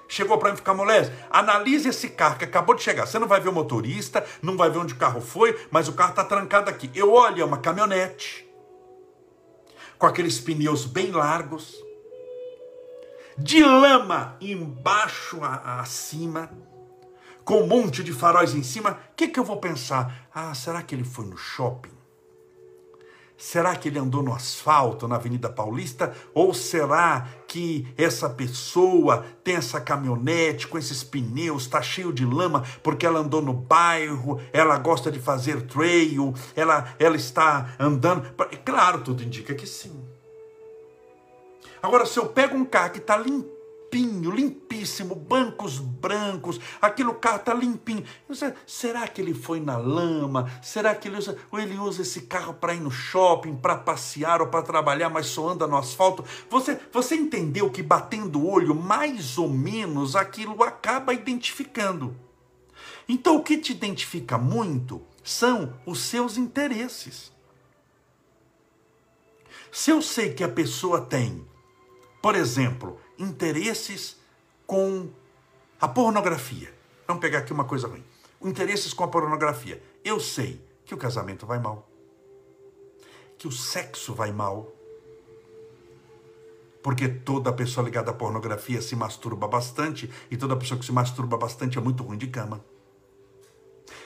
chegou 0.09 0.39
para 0.39 0.51
mim 0.51 0.57
ficar 0.57 0.75
moleste. 0.75 1.13
Analise 1.31 1.91
esse 1.91 2.09
carro 2.09 2.39
que 2.39 2.45
acabou 2.45 2.75
de 2.75 2.83
chegar. 2.83 3.07
Você 3.07 3.19
não 3.19 3.29
vai 3.29 3.41
ver 3.41 3.51
o 3.51 3.53
motorista, 3.53 4.25
não 4.43 4.57
vai 4.57 4.71
ver 4.71 4.79
onde 4.79 4.95
o 4.95 4.99
carro 4.99 5.21
foi, 5.21 5.57
mas 5.71 5.87
o 5.87 5.93
carro 5.93 6.11
está 6.11 6.25
trancado 6.25 6.71
aqui. 6.71 6.91
Eu 6.95 7.13
olho, 7.13 7.43
é 7.43 7.45
uma 7.45 7.59
caminhonete 7.59 8.49
com 9.99 10.07
aqueles 10.07 10.39
pneus 10.41 10.85
bem 10.87 11.11
largos. 11.11 11.77
de 13.37 13.63
lama 13.63 14.37
embaixo 14.41 15.39
a, 15.43 15.81
acima, 15.81 16.51
com 17.45 17.63
um 17.63 17.67
monte 17.67 18.03
de 18.03 18.13
faróis 18.13 18.53
em 18.55 18.65
cima, 18.65 18.99
o 19.13 19.15
que, 19.15 19.29
que 19.29 19.39
eu 19.39 19.45
vou 19.45 19.59
pensar? 19.59 20.29
Ah, 20.35 20.53
será 20.55 20.83
que 20.83 20.95
ele 20.95 21.05
foi 21.05 21.25
no 21.27 21.37
shopping? 21.37 21.98
Será 23.39 23.77
que 23.77 23.89
ele 23.89 24.01
andou 24.01 24.21
no 24.21 24.35
asfalto 24.35 25.07
na 25.07 25.15
Avenida 25.15 25.49
Paulista? 25.49 26.13
Ou 26.35 26.53
será 26.53 27.29
que 27.47 27.87
essa 27.97 28.29
pessoa 28.29 29.25
tem 29.45 29.55
essa 29.55 29.81
caminhonete 29.81 30.67
com 30.67 30.77
esses 30.77 31.05
pneus, 31.05 31.63
está 31.63 31.81
cheio 31.81 32.13
de 32.13 32.27
lama 32.27 32.65
porque 32.83 33.07
ela 33.07 33.21
andou 33.21 33.41
no 33.41 33.53
bairro, 33.53 34.41
ela 34.53 34.77
gosta 34.77 35.09
de 35.09 35.21
fazer 35.21 35.63
trail, 35.63 36.35
ela, 36.57 36.93
ela 36.99 37.15
está 37.15 37.77
andando? 37.79 38.29
Claro, 38.65 39.03
tudo 39.03 39.23
indica 39.23 39.55
que 39.55 39.69
sim. 39.69 40.05
Agora, 41.81 42.07
se 42.07 42.19
eu 42.19 42.27
pego 42.27 42.57
um 42.57 42.65
carro 42.65 42.91
que 42.91 42.99
está 42.99 43.17
limpinho, 43.17 43.58
limpinho, 43.89 44.31
limpíssimo, 44.31 45.15
bancos 45.15 45.79
brancos, 45.79 46.61
aquele 46.81 47.13
carro 47.15 47.37
está 47.37 47.55
limpinho. 47.55 48.05
será 48.67 49.09
que 49.09 49.21
ele 49.21 49.35
foi 49.35 49.61
na 49.61 49.77
lama? 49.77 50.51
Será 50.63 50.95
que 50.95 51.09
ele 51.09 51.17
usa, 51.17 51.37
ou 51.51 51.59
ele 51.59 51.79
usa 51.79 52.03
esse 52.03 52.23
carro 52.23 52.55
para 52.55 52.75
ir 52.75 52.81
no 52.81 52.91
shopping, 52.91 53.57
para 53.57 53.77
passear 53.77 54.41
ou 54.41 54.49
para 54.49 54.63
trabalhar, 54.63 55.09
mas 55.09 55.27
só 55.27 55.49
anda 55.49 55.67
no 55.67 55.77
asfalto? 55.77 56.25
Você, 56.51 56.79
você 56.93 57.15
entendeu 57.15 57.71
que 57.71 57.83
batendo 57.83 58.41
o 58.41 58.51
olho, 58.51 58.75
mais 58.75 59.39
ou 59.39 59.49
menos, 59.49 60.15
aquilo 60.15 60.63
acaba 60.63 61.15
identificando. 61.15 62.15
Então 63.09 63.37
o 63.37 63.43
que 63.43 63.57
te 63.57 63.73
identifica 63.73 64.37
muito 64.37 65.03
são 65.25 65.75
os 65.87 66.01
seus 66.01 66.37
interesses. 66.37 67.33
Se 69.73 69.91
eu 69.91 70.01
sei 70.01 70.33
que 70.33 70.43
a 70.43 70.49
pessoa 70.49 71.01
tem, 71.01 71.47
por 72.23 72.35
exemplo, 72.35 72.99
interesses 73.19 74.17
com 74.67 75.09
a 75.81 75.89
pornografia. 75.89 76.73
Vamos 77.07 77.21
pegar 77.21 77.39
aqui 77.41 77.53
uma 77.53 77.65
coisa 77.65 77.89
ruim. 77.89 78.05
Interesses 78.43 78.93
com 78.93 79.05
a 79.05 79.09
pornografia. 79.09 79.83
Eu 80.05 80.21
sei 80.21 80.61
que 80.85 80.95
o 80.95 80.99
casamento 80.99 81.47
vai 81.47 81.59
mal, 81.59 81.89
que 83.37 83.49
o 83.49 83.53
sexo 83.53 84.15
vai 84.15 84.33
mal, 84.33 84.73
porque 86.83 87.09
toda 87.09 87.53
pessoa 87.53 87.85
ligada 87.85 88.11
à 88.11 88.15
pornografia 88.15 88.81
se 88.81 88.95
masturba 88.95 89.49
bastante 89.49 90.11
e 90.31 90.37
toda 90.37 90.57
pessoa 90.57 90.79
que 90.79 90.87
se 90.87 90.93
masturba 90.93 91.37
bastante 91.37 91.77
é 91.77 91.81
muito 91.81 92.03
ruim 92.03 92.17
de 92.17 92.29
cama. 92.29 92.65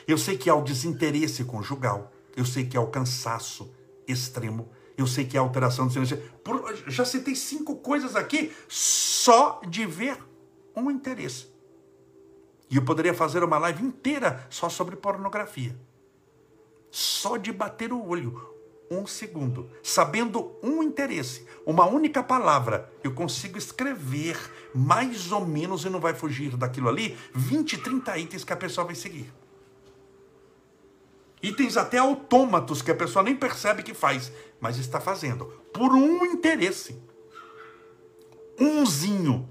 Eu 0.07 0.18
sei 0.18 0.37
que 0.37 0.51
há 0.51 0.55
o 0.55 0.62
desinteresse 0.62 1.44
conjugal, 1.44 2.11
eu 2.37 2.44
sei 2.44 2.66
que 2.66 2.77
há 2.77 2.81
o 2.81 2.88
cansaço 2.88 3.72
extremo, 4.09 4.68
eu 5.03 5.07
sei 5.07 5.25
que 5.25 5.37
é 5.37 5.41
alteração 5.41 5.87
do 5.87 5.93
silêncio. 5.93 6.23
Já 6.87 7.05
citei 7.05 7.35
cinco 7.35 7.77
coisas 7.77 8.17
aqui 8.17 8.53
só 8.69 9.61
de 9.69 9.85
ver 9.85 10.17
um 10.75 10.91
interesse. 10.91 11.47
E 12.71 12.77
eu 12.77 12.85
poderia 12.85 13.12
fazer 13.12 13.45
uma 13.45 13.59
live 13.59 13.85
inteira 13.85 14.47
só 14.49 14.69
sobre 14.69 14.97
pornografia. 14.97 15.77
Só 16.91 17.37
de 17.37 17.53
bater 17.53 17.93
o 17.93 18.07
olho, 18.07 18.53
um 18.91 19.07
segundo, 19.07 19.71
sabendo 19.83 20.53
um 20.62 20.83
interesse, 20.83 21.47
uma 21.67 21.87
única 21.87 22.23
palavra, 22.23 22.93
eu 23.03 23.15
consigo 23.15 23.59
escrever 23.59 24.38
mais 24.75 25.33
ou 25.33 25.47
menos, 25.47 25.85
e 25.85 25.91
não 25.91 26.01
vai 26.01 26.15
fugir 26.15 26.57
daquilo 26.57 26.88
ali, 26.88 27.17
20, 27.35 27.79
30 27.79 28.19
itens 28.19 28.45
que 28.45 28.53
a 28.53 28.57
pessoa 28.57 28.87
vai 28.87 28.95
seguir. 28.95 29.33
Itens 31.42 31.76
até 31.76 31.98
autômatos 31.98 32.81
que 32.83 32.90
a 32.90 32.94
pessoa 32.94 33.22
nem 33.22 33.35
percebe 33.35 33.83
que 33.83 33.92
faz, 33.92 34.31
mas 34.61 34.78
está 34.78 35.00
fazendo 35.00 35.46
por 35.72 35.92
um 35.92 36.24
interesse. 36.24 37.02
Umzinho. 38.61 39.48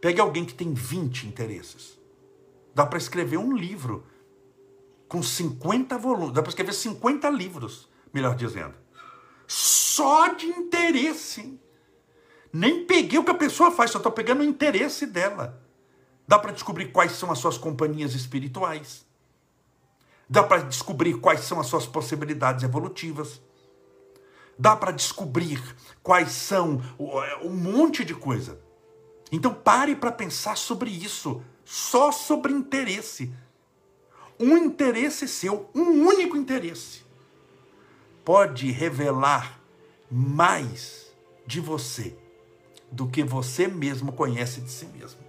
Pegue 0.00 0.20
alguém 0.20 0.44
que 0.44 0.54
tem 0.54 0.72
20 0.72 1.26
interesses. 1.26 2.00
Dá 2.74 2.86
para 2.86 2.98
escrever 2.98 3.36
um 3.36 3.54
livro 3.54 4.06
com 5.06 5.22
50 5.22 5.98
volumes, 5.98 6.32
dá 6.32 6.40
para 6.40 6.48
escrever 6.48 6.72
50 6.72 7.28
livros, 7.28 7.86
melhor 8.12 8.34
dizendo. 8.34 8.74
Só 9.46 10.28
de 10.28 10.46
interesse. 10.46 11.60
Nem 12.50 12.86
peguei 12.86 13.18
o 13.18 13.24
que 13.24 13.30
a 13.30 13.34
pessoa 13.34 13.70
faz, 13.70 13.90
só 13.90 13.98
estou 13.98 14.10
pegando 14.10 14.40
o 14.40 14.44
interesse 14.44 15.04
dela. 15.04 15.62
Dá 16.26 16.38
para 16.38 16.52
descobrir 16.52 16.90
quais 16.90 17.12
são 17.12 17.30
as 17.30 17.38
suas 17.38 17.58
companhias 17.58 18.14
espirituais 18.14 19.04
Dá 20.32 20.42
para 20.42 20.62
descobrir 20.62 21.20
quais 21.20 21.40
são 21.40 21.60
as 21.60 21.66
suas 21.66 21.86
possibilidades 21.86 22.64
evolutivas. 22.64 23.38
Dá 24.58 24.74
para 24.74 24.90
descobrir 24.90 25.60
quais 26.02 26.30
são 26.32 26.80
é, 26.98 27.46
um 27.46 27.50
monte 27.50 28.02
de 28.02 28.14
coisa. 28.14 28.58
Então 29.30 29.52
pare 29.52 29.94
para 29.94 30.10
pensar 30.10 30.56
sobre 30.56 30.88
isso, 30.88 31.42
só 31.66 32.10
sobre 32.10 32.50
interesse. 32.50 33.30
Um 34.40 34.56
interesse 34.56 35.28
seu, 35.28 35.68
um 35.74 36.06
único 36.06 36.34
interesse, 36.34 37.02
pode 38.24 38.70
revelar 38.70 39.60
mais 40.10 41.12
de 41.46 41.60
você 41.60 42.16
do 42.90 43.06
que 43.06 43.22
você 43.22 43.68
mesmo 43.68 44.12
conhece 44.12 44.62
de 44.62 44.70
si 44.70 44.86
mesmo. 44.86 45.20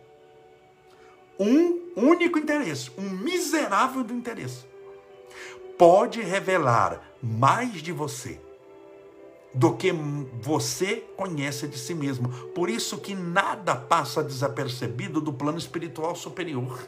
Um 1.37 1.91
único 1.97 2.39
interesse, 2.39 2.89
um 2.97 3.09
miserável 3.09 4.01
do 4.01 4.13
interesse 4.13 4.71
pode 5.77 6.21
revelar 6.21 7.01
mais 7.21 7.81
de 7.81 7.91
você 7.91 8.39
do 9.53 9.75
que 9.75 9.91
você 10.41 11.03
conhece 11.15 11.67
de 11.67 11.77
si 11.77 11.93
mesmo. 11.93 12.29
Por 12.49 12.69
isso 12.69 12.97
que 12.97 13.13
nada 13.13 13.75
passa 13.75 14.23
desapercebido 14.23 15.21
do 15.21 15.31
plano 15.31 15.57
espiritual 15.57 16.15
superior. 16.15 16.79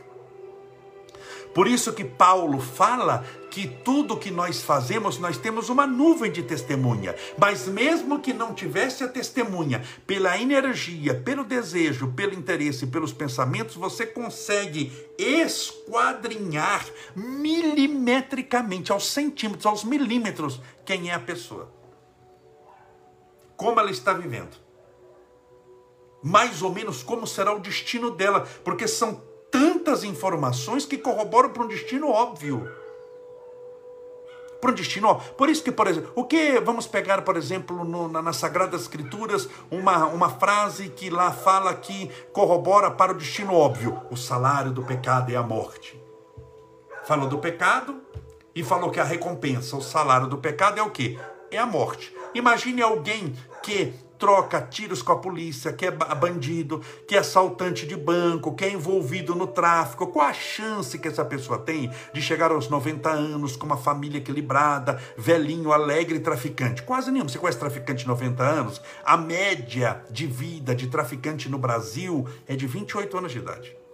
Por 1.53 1.67
isso 1.67 1.93
que 1.93 2.03
Paulo 2.03 2.59
fala 2.59 3.23
que 3.55 3.67
tudo 3.69 4.17
que 4.17 4.29
nós 4.29 4.61
fazemos, 4.61 5.17
nós 5.17 5.37
temos 5.37 5.69
uma 5.69 5.87
nuvem 5.87 6.29
de 6.29 6.43
testemunha. 6.43 7.15
Mas 7.37 7.69
mesmo 7.69 8.19
que 8.19 8.33
não 8.33 8.53
tivesse 8.53 9.01
a 9.01 9.07
testemunha, 9.07 9.81
pela 10.05 10.37
energia, 10.37 11.15
pelo 11.15 11.45
desejo, 11.45 12.11
pelo 12.11 12.33
interesse, 12.33 12.85
pelos 12.85 13.13
pensamentos, 13.13 13.75
você 13.75 14.05
consegue 14.05 14.91
esquadrinhar 15.17 16.85
milimetricamente, 17.15 18.91
aos 18.91 19.07
centímetros, 19.07 19.65
aos 19.65 19.85
milímetros, 19.85 20.59
quem 20.83 21.09
é 21.09 21.13
a 21.13 21.19
pessoa. 21.19 21.71
Como 23.55 23.79
ela 23.79 23.89
está 23.89 24.11
vivendo. 24.11 24.57
Mais 26.21 26.61
ou 26.61 26.73
menos 26.73 27.01
como 27.01 27.25
será 27.25 27.53
o 27.55 27.59
destino 27.59 28.11
dela, 28.11 28.45
porque 28.65 28.85
são 28.85 29.23
tantas 29.49 30.03
informações 30.03 30.85
que 30.85 30.97
corroboram 30.97 31.51
para 31.51 31.63
um 31.63 31.67
destino 31.69 32.09
óbvio. 32.09 32.69
Para 34.65 34.71
um 34.71 34.75
destino 34.75 35.09
óbvio. 35.09 35.31
Por 35.33 35.47
isso 35.47 35.63
que, 35.63 35.71
por 35.71 35.85
exemplo, 35.85 36.11
o 36.15 36.23
que 36.23 36.59
vamos 36.59 36.87
pegar, 36.87 37.21
por 37.21 37.37
exemplo, 37.37 37.85
no, 37.85 38.07
na, 38.07 38.19
nas 38.19 38.37
Sagradas 38.37 38.81
Escrituras, 38.81 39.47
uma, 39.69 40.07
uma 40.07 40.27
frase 40.27 40.89
que 40.89 41.07
lá 41.07 41.31
fala 41.31 41.71
que 41.75 42.09
corrobora 42.33 42.89
para 42.89 43.11
o 43.11 43.15
destino 43.15 43.53
óbvio: 43.53 44.01
o 44.09 44.17
salário 44.17 44.71
do 44.71 44.81
pecado 44.81 45.31
é 45.31 45.35
a 45.35 45.43
morte. 45.43 46.01
Falou 47.05 47.29
do 47.29 47.37
pecado 47.37 48.01
e 48.55 48.63
falou 48.63 48.89
que 48.89 48.99
a 48.99 49.03
recompensa, 49.03 49.77
o 49.77 49.83
salário 49.83 50.25
do 50.25 50.39
pecado 50.39 50.79
é 50.79 50.81
o 50.81 50.89
que? 50.89 51.19
É 51.51 51.59
a 51.59 51.65
morte. 51.67 52.11
Imagine 52.33 52.81
alguém 52.81 53.35
que 53.61 53.93
troca 54.17 54.61
tiros 54.61 55.01
com 55.01 55.11
a 55.11 55.17
polícia, 55.17 55.73
que 55.73 55.85
é 55.85 55.91
bandido, 55.91 56.81
que 57.07 57.15
é 57.15 57.19
assaltante 57.19 57.85
de 57.85 57.95
banco, 57.95 58.55
que 58.55 58.65
é 58.65 58.71
envolvido 58.71 59.35
no 59.35 59.47
tráfico, 59.47 60.07
qual 60.07 60.27
a 60.27 60.33
chance 60.33 60.97
que 60.97 61.07
essa 61.07 61.25
pessoa 61.25 61.59
tem 61.59 61.91
de 62.13 62.21
chegar 62.21 62.51
aos 62.51 62.69
90 62.69 63.09
anos 63.09 63.55
com 63.55 63.65
uma 63.65 63.77
família 63.77 64.17
equilibrada, 64.17 65.01
velhinho, 65.17 65.71
alegre 65.71 66.19
traficante? 66.19 66.83
Quase 66.83 67.11
nenhum. 67.11 67.27
Você 67.27 67.37
conhece 67.37 67.59
traficante 67.59 68.03
de 68.03 68.07
90 68.07 68.43
anos? 68.43 68.81
A 69.03 69.17
média 69.17 70.03
de 70.09 70.27
vida 70.27 70.75
de 70.75 70.87
traficante 70.87 71.49
no 71.49 71.57
Brasil 71.57 72.27
é 72.47 72.55
de 72.55 72.67
28 72.67 73.17
anos 73.17 73.31
de 73.31 73.39
idade. 73.39 73.84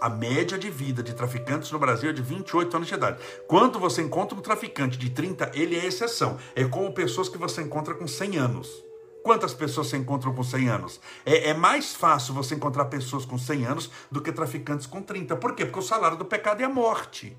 A 0.00 0.08
média 0.08 0.56
de 0.56 0.70
vida 0.70 1.02
de 1.02 1.12
traficantes 1.12 1.72
no 1.72 1.78
Brasil 1.78 2.10
é 2.10 2.12
de 2.12 2.22
28 2.22 2.76
anos 2.76 2.88
de 2.88 2.94
idade. 2.94 3.18
Quando 3.48 3.80
você 3.80 4.00
encontra 4.00 4.38
um 4.38 4.40
traficante 4.40 4.96
de 4.96 5.10
30, 5.10 5.50
ele 5.54 5.76
é 5.76 5.84
exceção. 5.84 6.38
É 6.54 6.64
como 6.64 6.92
pessoas 6.92 7.28
que 7.28 7.36
você 7.36 7.62
encontra 7.62 7.94
com 7.94 8.06
100 8.06 8.36
anos. 8.36 8.84
Quantas 9.24 9.52
pessoas 9.52 9.88
você 9.88 9.96
encontra 9.96 10.30
com 10.30 10.42
100 10.42 10.68
anos? 10.68 11.00
É, 11.26 11.50
é, 11.50 11.54
mais 11.54 11.94
fácil 11.94 12.32
você 12.32 12.54
encontrar 12.54 12.84
pessoas 12.84 13.24
com 13.24 13.36
100 13.36 13.66
anos 13.66 13.90
do 14.10 14.22
que 14.22 14.30
traficantes 14.30 14.86
com 14.86 15.02
30. 15.02 15.36
Por 15.36 15.54
quê? 15.54 15.64
Porque 15.64 15.80
o 15.80 15.82
salário 15.82 16.16
do 16.16 16.24
pecado 16.24 16.60
é 16.60 16.64
a 16.64 16.68
morte. 16.68 17.36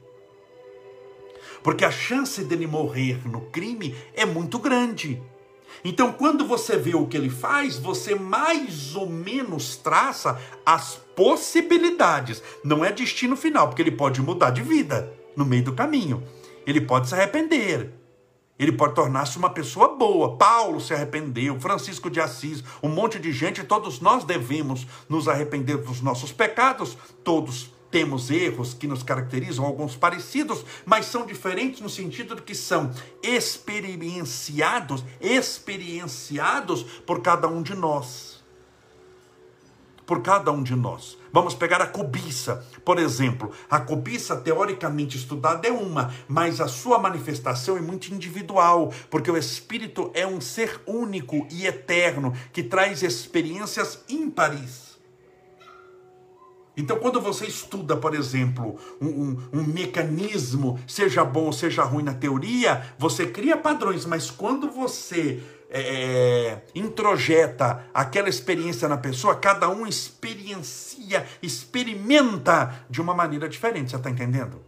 Porque 1.63 1.85
a 1.85 1.91
chance 1.91 2.43
dele 2.43 2.67
morrer 2.67 3.25
no 3.27 3.41
crime 3.49 3.95
é 4.13 4.25
muito 4.25 4.59
grande. 4.59 5.21
Então, 5.83 6.11
quando 6.11 6.45
você 6.45 6.77
vê 6.77 6.95
o 6.95 7.07
que 7.07 7.15
ele 7.15 7.29
faz, 7.29 7.77
você 7.77 8.15
mais 8.15 8.95
ou 8.95 9.09
menos 9.09 9.77
traça 9.77 10.39
as 10.65 10.95
possibilidades. 11.15 12.43
Não 12.63 12.83
é 12.83 12.91
destino 12.91 13.35
final, 13.35 13.67
porque 13.67 13.81
ele 13.81 13.91
pode 13.91 14.21
mudar 14.21 14.51
de 14.51 14.61
vida 14.61 15.11
no 15.35 15.45
meio 15.45 15.63
do 15.63 15.73
caminho. 15.73 16.23
Ele 16.65 16.81
pode 16.81 17.07
se 17.07 17.15
arrepender. 17.15 17.93
Ele 18.59 18.73
pode 18.73 18.93
tornar-se 18.93 19.37
uma 19.37 19.49
pessoa 19.49 19.95
boa. 19.95 20.35
Paulo 20.35 20.81
se 20.81 20.93
arrependeu, 20.93 21.57
Francisco 21.61 22.09
de 22.09 22.19
Assis, 22.19 22.61
um 22.83 22.89
monte 22.89 23.17
de 23.17 23.31
gente, 23.31 23.63
todos 23.63 24.01
nós 24.01 24.25
devemos 24.25 24.85
nos 25.07 25.29
arrepender 25.29 25.77
dos 25.77 26.01
nossos 26.01 26.33
pecados, 26.33 26.97
todos 27.23 27.71
temos 27.91 28.29
erros 28.29 28.73
que 28.73 28.87
nos 28.87 29.03
caracterizam, 29.03 29.65
alguns 29.65 29.95
parecidos, 29.95 30.63
mas 30.85 31.05
são 31.05 31.25
diferentes 31.25 31.81
no 31.81 31.89
sentido 31.89 32.35
de 32.35 32.41
que 32.41 32.55
são 32.55 32.91
experienciados, 33.23 35.03
experienciados 35.19 36.83
por 37.05 37.21
cada 37.21 37.47
um 37.47 37.61
de 37.61 37.75
nós. 37.75 38.43
Por 40.05 40.21
cada 40.21 40.51
um 40.51 40.63
de 40.63 40.75
nós. 40.75 41.17
Vamos 41.31 41.53
pegar 41.53 41.81
a 41.81 41.87
cobiça, 41.87 42.65
por 42.83 42.97
exemplo. 42.97 43.51
A 43.69 43.79
cobiça, 43.79 44.35
teoricamente 44.35 45.17
estudada, 45.17 45.67
é 45.67 45.71
uma, 45.71 46.11
mas 46.27 46.59
a 46.59 46.67
sua 46.67 46.97
manifestação 46.97 47.77
é 47.77 47.81
muito 47.81 48.11
individual, 48.11 48.91
porque 49.11 49.29
o 49.29 49.37
espírito 49.37 50.09
é 50.15 50.25
um 50.25 50.41
ser 50.41 50.81
único 50.87 51.47
e 51.51 51.67
eterno 51.67 52.33
que 52.51 52.63
traz 52.63 53.03
experiências 53.03 54.03
ímpares. 54.09 54.88
Então, 56.79 56.97
quando 56.97 57.19
você 57.19 57.45
estuda, 57.45 57.97
por 57.97 58.15
exemplo, 58.15 58.79
um, 59.01 59.07
um, 59.07 59.37
um, 59.51 59.63
mecanismo, 59.63 60.79
seja 60.87 61.25
bom 61.25 61.47
ou 61.47 61.51
seja 61.51 61.83
ruim 61.83 62.03
na 62.03 62.13
teoria, 62.13 62.93
você 62.97 63.27
cria 63.27 63.57
padrões, 63.57 64.05
mas 64.05 64.31
quando 64.31 64.71
você 64.71 65.43
é, 65.69 65.81
é, 65.81 66.63
introjeta 66.73 67.85
aquela 67.93 68.29
experiência 68.29 68.87
na 68.87 68.95
pessoa, 68.95 69.35
cada 69.35 69.67
um 69.67 69.85
experiencia, 69.85 71.27
experimenta 71.43 72.85
de 72.89 73.01
uma 73.01 73.13
maneira 73.13 73.49
diferente, 73.49 73.91
você 73.91 73.97
está 73.97 74.09
entendendo? 74.09 74.61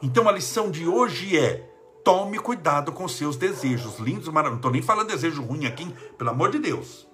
Então, 0.00 0.28
a 0.28 0.32
lição 0.32 0.70
de 0.70 0.86
hoje 0.86 1.36
é: 1.36 1.68
tome 2.04 2.38
cuidado 2.38 2.92
com 2.92 3.08
seus 3.08 3.36
desejos 3.36 3.98
lindos, 3.98 4.28
maravilhosos. 4.28 4.50
Não 4.50 4.58
estou 4.58 4.70
nem 4.70 4.82
falando 4.82 5.08
desejo 5.08 5.42
ruim 5.42 5.66
aqui, 5.66 5.92
pelo 6.16 6.30
amor 6.30 6.52
de 6.52 6.60
Deus. 6.60 7.08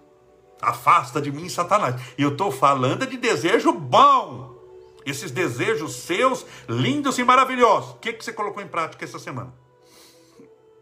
Afasta 0.63 1.21
de 1.21 1.33
mim, 1.33 1.49
Satanás. 1.49 2.01
E 2.17 2.23
eu 2.23 2.31
estou 2.31 2.53
falando 2.53 3.05
de 3.05 3.17
desejo 3.17 3.73
bom. 3.73 4.57
Esses 5.05 5.33
desejos 5.33 5.97
seus, 5.97 6.47
lindos 6.69 7.19
e 7.19 7.25
maravilhosos. 7.25 7.91
O 7.91 7.99
que, 7.99 8.13
que 8.13 8.25
você 8.25 8.33
colocou 8.33 8.63
em 8.63 8.69
prática 8.69 9.05
essa 9.05 9.19
semana? 9.19 9.53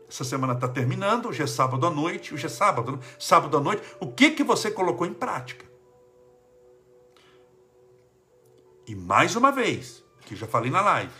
Essa 0.06 0.24
semana 0.24 0.52
está 0.52 0.68
terminando, 0.68 1.28
hoje 1.28 1.42
é 1.42 1.46
sábado 1.46 1.86
à 1.86 1.90
noite, 1.90 2.34
hoje 2.34 2.44
é 2.44 2.48
sábado, 2.48 2.92
né? 2.92 2.98
sábado 3.18 3.56
à 3.56 3.60
noite. 3.60 3.82
O 3.98 4.08
que, 4.12 4.32
que 4.32 4.44
você 4.44 4.70
colocou 4.70 5.06
em 5.06 5.14
prática? 5.14 5.64
E 8.86 8.94
mais 8.94 9.36
uma 9.36 9.50
vez, 9.50 10.04
que 10.26 10.36
já 10.36 10.46
falei 10.46 10.70
na 10.70 10.80
live, 10.80 11.12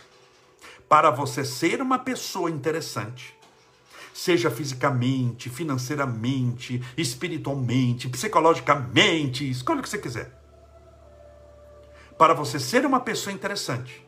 para 0.87 1.09
você 1.09 1.45
ser 1.45 1.81
uma 1.81 1.97
pessoa 1.97 2.51
interessante, 2.51 3.35
seja 4.13 4.51
fisicamente, 4.51 5.49
financeiramente, 5.49 6.81
espiritualmente, 6.97 8.09
psicologicamente, 8.09 9.49
escolha 9.49 9.79
o 9.79 9.83
que 9.83 9.89
você 9.89 9.97
quiser. 9.97 10.37
Para 12.17 12.33
você 12.33 12.59
ser 12.59 12.85
uma 12.85 12.99
pessoa 12.99 13.33
interessante, 13.33 14.05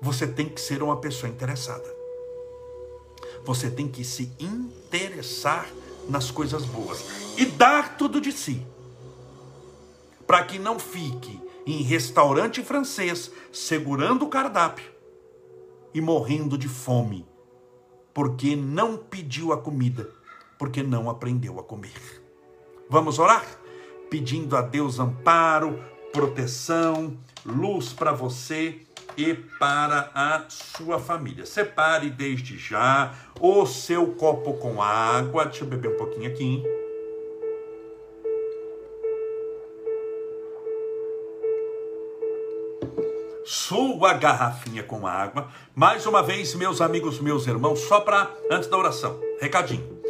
você 0.00 0.26
tem 0.26 0.48
que 0.48 0.60
ser 0.60 0.82
uma 0.82 0.96
pessoa 0.96 1.30
interessada. 1.30 1.84
Você 3.44 3.70
tem 3.70 3.88
que 3.88 4.04
se 4.04 4.32
interessar 4.38 5.68
nas 6.08 6.30
coisas 6.30 6.64
boas 6.64 7.04
e 7.36 7.44
dar 7.44 7.96
tudo 7.96 8.20
de 8.20 8.32
si. 8.32 8.66
Para 10.26 10.44
que 10.44 10.58
não 10.58 10.78
fique 10.78 11.40
em 11.66 11.82
restaurante 11.82 12.62
francês 12.62 13.30
segurando 13.52 14.24
o 14.24 14.28
cardápio 14.28 14.90
e 15.92 16.00
morrendo 16.00 16.56
de 16.56 16.68
fome 16.68 17.26
porque 18.14 18.54
não 18.54 18.96
pediu 18.96 19.52
a 19.52 19.58
comida, 19.58 20.08
porque 20.56 20.82
não 20.82 21.10
aprendeu 21.10 21.58
a 21.58 21.64
comer. 21.64 22.22
Vamos 22.88 23.18
orar? 23.18 23.44
Pedindo 24.08 24.56
a 24.56 24.62
Deus 24.62 25.00
amparo, 25.00 25.82
proteção, 26.12 27.16
luz 27.44 27.92
para 27.92 28.12
você 28.12 28.80
e 29.16 29.34
para 29.34 30.10
a 30.14 30.44
sua 30.48 31.00
família. 31.00 31.44
Separe 31.44 32.08
desde 32.08 32.56
já 32.56 33.12
o 33.40 33.66
seu 33.66 34.12
copo 34.12 34.54
com 34.54 34.80
água. 34.80 35.46
Deixa 35.46 35.64
eu 35.64 35.68
beber 35.68 35.92
um 35.92 35.96
pouquinho 35.96 36.30
aqui. 36.30 36.62
Sua 43.44 44.14
garrafinha 44.14 44.82
com 44.82 45.06
água. 45.06 45.48
Mais 45.74 46.06
uma 46.06 46.22
vez, 46.22 46.54
meus 46.54 46.80
amigos, 46.80 47.20
meus 47.20 47.46
irmãos, 47.46 47.80
só 47.80 48.00
para 48.00 48.30
antes 48.50 48.68
da 48.68 48.78
oração, 48.78 49.20
recadinho. 49.38 50.02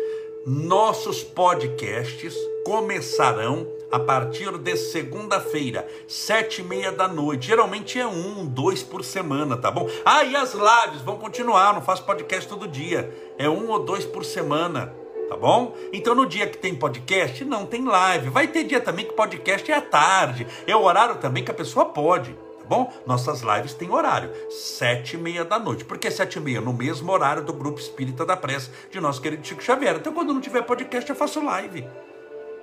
Nossos 0.46 1.22
podcasts 1.24 2.34
começarão 2.64 3.66
a 3.90 3.98
partir 3.98 4.56
de 4.58 4.76
segunda-feira, 4.76 5.86
sete 6.06 6.60
e 6.60 6.64
meia 6.64 6.92
da 6.92 7.08
noite. 7.08 7.46
Geralmente 7.46 7.98
é 7.98 8.06
um, 8.06 8.46
dois 8.46 8.82
por 8.82 9.02
semana, 9.02 9.56
tá 9.56 9.70
bom? 9.70 9.88
Ah, 10.04 10.22
e 10.22 10.36
as 10.36 10.52
lives 10.52 11.02
vão 11.02 11.16
continuar, 11.16 11.74
não 11.74 11.82
faço 11.82 12.04
podcast 12.04 12.48
todo 12.48 12.68
dia. 12.68 13.12
É 13.36 13.48
um 13.48 13.68
ou 13.70 13.84
dois 13.84 14.04
por 14.04 14.24
semana, 14.24 14.94
tá 15.28 15.36
bom? 15.36 15.74
Então 15.92 16.14
no 16.14 16.26
dia 16.26 16.46
que 16.46 16.58
tem 16.58 16.74
podcast, 16.74 17.44
não 17.44 17.66
tem 17.66 17.84
live. 17.84 18.30
Vai 18.30 18.46
ter 18.48 18.64
dia 18.64 18.80
também 18.80 19.06
que 19.06 19.14
podcast 19.14 19.70
é 19.70 19.74
à 19.74 19.80
tarde. 19.80 20.46
É 20.66 20.76
o 20.76 20.82
horário 20.82 21.16
também 21.16 21.44
que 21.44 21.50
a 21.50 21.54
pessoa 21.54 21.86
pode 21.86 22.43
tá 22.64 22.68
bom? 22.68 22.92
Nossas 23.06 23.42
lives 23.42 23.74
têm 23.74 23.90
horário, 23.90 24.30
sete 24.50 25.14
e 25.14 25.18
meia 25.18 25.44
da 25.44 25.58
noite. 25.58 25.84
Por 25.84 25.98
que 25.98 26.10
sete 26.10 26.38
e 26.38 26.40
meia? 26.40 26.60
No 26.60 26.72
mesmo 26.72 27.12
horário 27.12 27.44
do 27.44 27.52
Grupo 27.52 27.78
Espírita 27.78 28.24
da 28.24 28.36
Prece, 28.36 28.70
de 28.90 29.00
nosso 29.00 29.20
querido 29.20 29.46
Chico 29.46 29.62
Xavier. 29.62 29.96
Então, 29.96 30.12
quando 30.12 30.32
não 30.32 30.40
tiver 30.40 30.62
podcast, 30.62 31.08
eu 31.08 31.16
faço 31.16 31.44
live. 31.44 31.86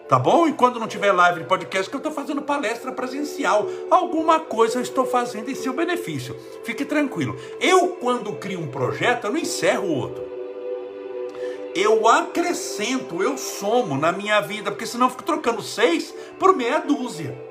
Tá 0.09 0.19
bom? 0.19 0.47
E 0.47 0.53
quando 0.53 0.79
não 0.79 0.87
tiver 0.87 1.11
live 1.13 1.41
de 1.41 1.45
podcast, 1.45 1.89
que 1.89 1.95
eu 1.95 1.99
estou 1.99 2.11
fazendo 2.11 2.41
palestra 2.41 2.91
presencial. 2.91 3.65
Alguma 3.89 4.41
coisa 4.41 4.79
eu 4.79 4.81
estou 4.81 5.05
fazendo 5.05 5.49
em 5.49 5.55
seu 5.55 5.73
benefício. 5.73 6.35
Fique 6.65 6.83
tranquilo. 6.83 7.37
Eu, 7.61 7.89
quando 8.01 8.33
crio 8.33 8.59
um 8.59 8.67
projeto, 8.67 9.27
eu 9.27 9.31
não 9.31 9.39
encerro 9.39 9.87
o 9.87 9.95
outro 9.95 10.31
eu 11.73 12.07
acrescento, 12.07 13.23
eu 13.23 13.37
somo 13.37 13.97
na 13.97 14.11
minha 14.11 14.41
vida, 14.41 14.71
porque 14.71 14.85
senão 14.85 15.05
eu 15.05 15.11
fico 15.11 15.23
trocando 15.23 15.61
seis 15.61 16.13
por 16.37 16.55
meia 16.55 16.79
dúzia. 16.79 17.50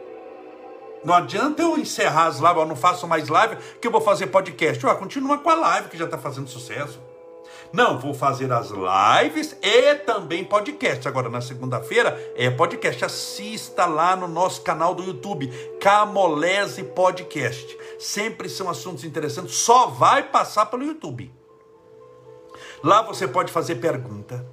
Não 1.04 1.14
adianta 1.14 1.62
eu 1.62 1.78
encerrar 1.78 2.26
as 2.26 2.38
lives, 2.38 2.56
eu 2.56 2.66
não 2.66 2.76
faço 2.76 3.06
mais 3.08 3.28
live, 3.28 3.56
que 3.80 3.86
eu 3.86 3.92
vou 3.92 4.00
fazer 4.00 4.26
podcast. 4.26 4.84
Ué, 4.84 4.94
continua 4.94 5.38
com 5.38 5.48
a 5.48 5.54
live 5.54 5.88
que 5.88 5.98
já 5.98 6.04
está 6.04 6.18
fazendo 6.18 6.48
sucesso. 6.48 7.00
Não, 7.72 7.98
vou 7.98 8.12
fazer 8.12 8.52
as 8.52 8.70
lives 8.70 9.56
e 9.62 9.94
também 9.96 10.44
podcast. 10.44 11.06
Agora, 11.06 11.28
na 11.28 11.40
segunda-feira, 11.40 12.18
é 12.36 12.50
podcast. 12.50 13.04
Assista 13.04 13.86
lá 13.86 14.16
no 14.16 14.26
nosso 14.26 14.62
canal 14.62 14.94
do 14.94 15.04
YouTube, 15.04 15.48
Camolese 15.80 16.82
Podcast. 16.82 17.78
Sempre 17.98 18.48
são 18.48 18.68
assuntos 18.68 19.04
interessantes, 19.04 19.54
só 19.54 19.86
vai 19.86 20.24
passar 20.24 20.66
pelo 20.66 20.84
YouTube. 20.84 21.32
Lá 22.82 23.02
você 23.02 23.28
pode 23.28 23.52
fazer 23.52 23.76
pergunta, 23.76 24.44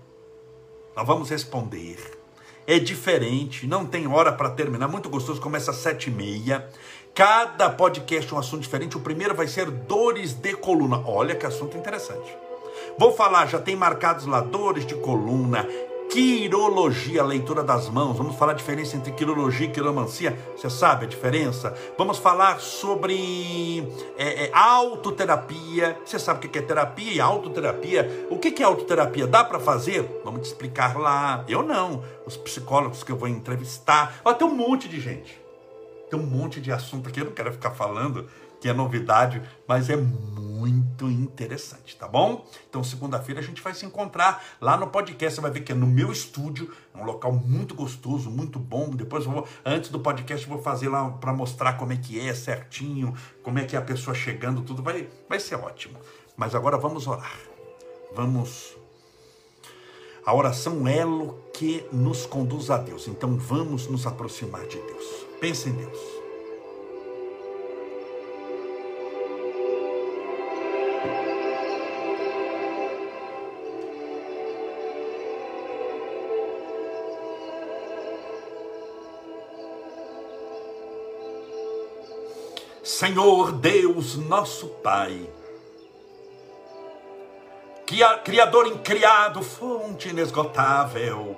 nós 0.95 1.07
vamos 1.07 1.29
responder 1.29 2.16
é 2.67 2.77
diferente, 2.77 3.65
não 3.65 3.85
tem 3.85 4.07
hora 4.07 4.31
para 4.31 4.49
terminar, 4.49 4.89
muito 4.89 5.09
gostoso, 5.09 5.39
começa 5.39 5.71
às 5.71 5.77
sete 5.77 6.09
e 6.09 6.13
meia. 6.13 6.67
Cada 7.15 7.69
podcast 7.69 8.31
é 8.31 8.35
um 8.35 8.39
assunto 8.39 8.61
diferente. 8.61 8.97
O 8.97 8.99
primeiro 8.99 9.33
vai 9.33 9.47
ser 9.47 9.71
dores 9.71 10.33
de 10.33 10.53
coluna. 10.53 11.01
Olha 11.07 11.33
que 11.33 11.45
assunto 11.45 11.75
interessante. 11.75 12.29
Vou 12.99 13.11
falar, 13.13 13.47
já 13.47 13.57
tem 13.57 13.75
marcados 13.75 14.25
lá 14.25 14.41
dores 14.41 14.85
de 14.85 14.95
coluna, 14.95 15.65
quirologia, 16.09 17.23
leitura 17.23 17.63
das 17.63 17.89
mãos. 17.89 18.17
Vamos 18.17 18.35
falar 18.35 18.53
a 18.53 18.55
diferença 18.55 18.95
entre 18.95 19.11
quirologia 19.11 19.67
e 19.67 19.71
quiromancia. 19.71 20.37
Você 20.55 20.69
sabe 20.69 21.05
a 21.05 21.07
diferença? 21.07 21.75
Vamos 21.97 22.17
falar 22.17 22.59
sobre 22.59 23.87
é, 24.17 24.45
é, 24.45 24.51
autoterapia. 24.53 25.97
Você 26.05 26.17
sabe 26.17 26.45
o 26.45 26.49
que 26.49 26.57
é 26.57 26.61
terapia 26.61 27.13
e 27.13 27.19
autoterapia? 27.19 28.27
O 28.29 28.37
que 28.37 28.61
é 28.61 28.65
autoterapia? 28.65 29.27
Dá 29.27 29.43
para 29.43 29.59
fazer? 29.59 30.21
Vamos 30.23 30.41
te 30.41 30.45
explicar 30.45 30.97
lá. 30.97 31.43
Eu 31.47 31.63
não. 31.63 32.03
Os 32.25 32.37
psicólogos 32.37 33.03
que 33.03 33.11
eu 33.11 33.17
vou 33.17 33.27
entrevistar. 33.27 34.19
Ó, 34.23 34.33
tem 34.33 34.47
um 34.47 34.55
monte 34.55 34.87
de 34.87 34.99
gente. 34.99 35.39
Tem 36.09 36.19
um 36.19 36.25
monte 36.25 36.61
de 36.61 36.71
assunto 36.71 37.09
aqui. 37.09 37.19
Eu 37.19 37.25
não 37.25 37.33
quero 37.33 37.51
ficar 37.51 37.71
falando 37.71 38.27
que 38.59 38.67
é 38.67 38.73
novidade, 38.73 39.41
mas 39.67 39.89
é 39.89 39.95
muito 39.95 41.09
interessante, 41.09 41.95
tá 41.95 42.07
bom? 42.07 42.45
Então, 42.69 42.83
segunda-feira 42.83 43.39
a 43.39 43.43
gente 43.43 43.61
vai 43.61 43.73
se 43.73 43.85
encontrar 43.85 44.43
lá 44.59 44.75
no 44.75 44.87
podcast. 44.87 45.35
Você 45.35 45.41
vai 45.41 45.51
ver 45.51 45.61
que 45.61 45.71
é 45.71 45.75
no 45.75 45.85
meu 45.85 46.11
estúdio, 46.11 46.73
é 46.93 46.97
um 46.97 47.03
local 47.03 47.31
muito 47.31 47.75
gostoso, 47.75 48.29
muito 48.29 48.57
bom. 48.57 48.89
Depois 48.89 49.25
vou, 49.25 49.47
antes 49.63 49.89
do 49.89 49.99
podcast, 49.99 50.47
vou 50.47 50.61
fazer 50.61 50.89
lá 50.89 51.09
para 51.09 51.31
mostrar 51.31 51.73
como 51.73 51.93
é 51.93 51.97
que 51.97 52.19
é 52.19 52.33
certinho, 52.33 53.13
como 53.43 53.59
é 53.59 53.65
que 53.65 53.75
é 53.75 53.79
a 53.79 53.81
pessoa 53.81 54.15
chegando, 54.15 54.61
tudo 54.61 54.81
vai, 54.81 55.07
vai 55.29 55.39
ser 55.39 55.55
ótimo. 55.55 55.99
Mas 56.35 56.55
agora 56.55 56.77
vamos 56.77 57.07
orar. 57.07 57.37
Vamos. 58.15 58.75
A 60.25 60.33
oração 60.33 60.87
é 60.87 61.05
o 61.05 61.33
que 61.53 61.85
nos 61.91 62.25
conduz 62.25 62.69
a 62.69 62.77
Deus. 62.77 63.07
Então 63.07 63.37
vamos 63.37 63.87
nos 63.87 64.05
aproximar 64.05 64.65
de 64.67 64.77
Deus. 64.77 65.05
Pense 65.39 65.69
em 65.69 65.73
Deus. 65.73 66.16
Senhor 82.99 83.51
Deus, 83.51 84.15
nosso 84.15 84.69
Pai, 84.81 85.29
que 87.85 88.01
a 88.01 88.17
Criador 88.17 88.65
incriado, 88.65 89.43
fonte 89.43 90.09
inesgotável 90.09 91.37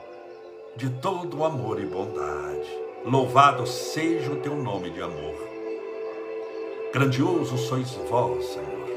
de 0.78 0.90
todo 0.90 1.44
amor 1.44 1.82
e 1.82 1.86
bondade. 1.86 2.66
Louvado 3.04 3.68
seja 3.68 4.32
o 4.32 4.38
teu 4.38 4.56
nome 4.56 4.90
de 4.92 5.02
amor. 5.02 5.36
Grandioso 6.94 7.58
sois 7.58 7.92
vós, 8.10 8.46
Senhor. 8.46 8.90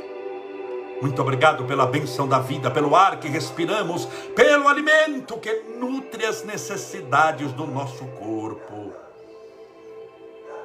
Muito 1.00 1.20
obrigado 1.20 1.64
pela 1.64 1.84
benção 1.84 2.28
da 2.28 2.38
vida, 2.38 2.70
pelo 2.70 2.94
ar 2.94 3.18
que 3.18 3.26
respiramos, 3.26 4.06
pelo 4.36 4.68
alimento 4.68 5.36
que 5.38 5.52
nutre 5.80 6.24
as 6.24 6.44
necessidades 6.44 7.50
do 7.54 7.66
nosso 7.66 8.06
corpo, 8.20 8.92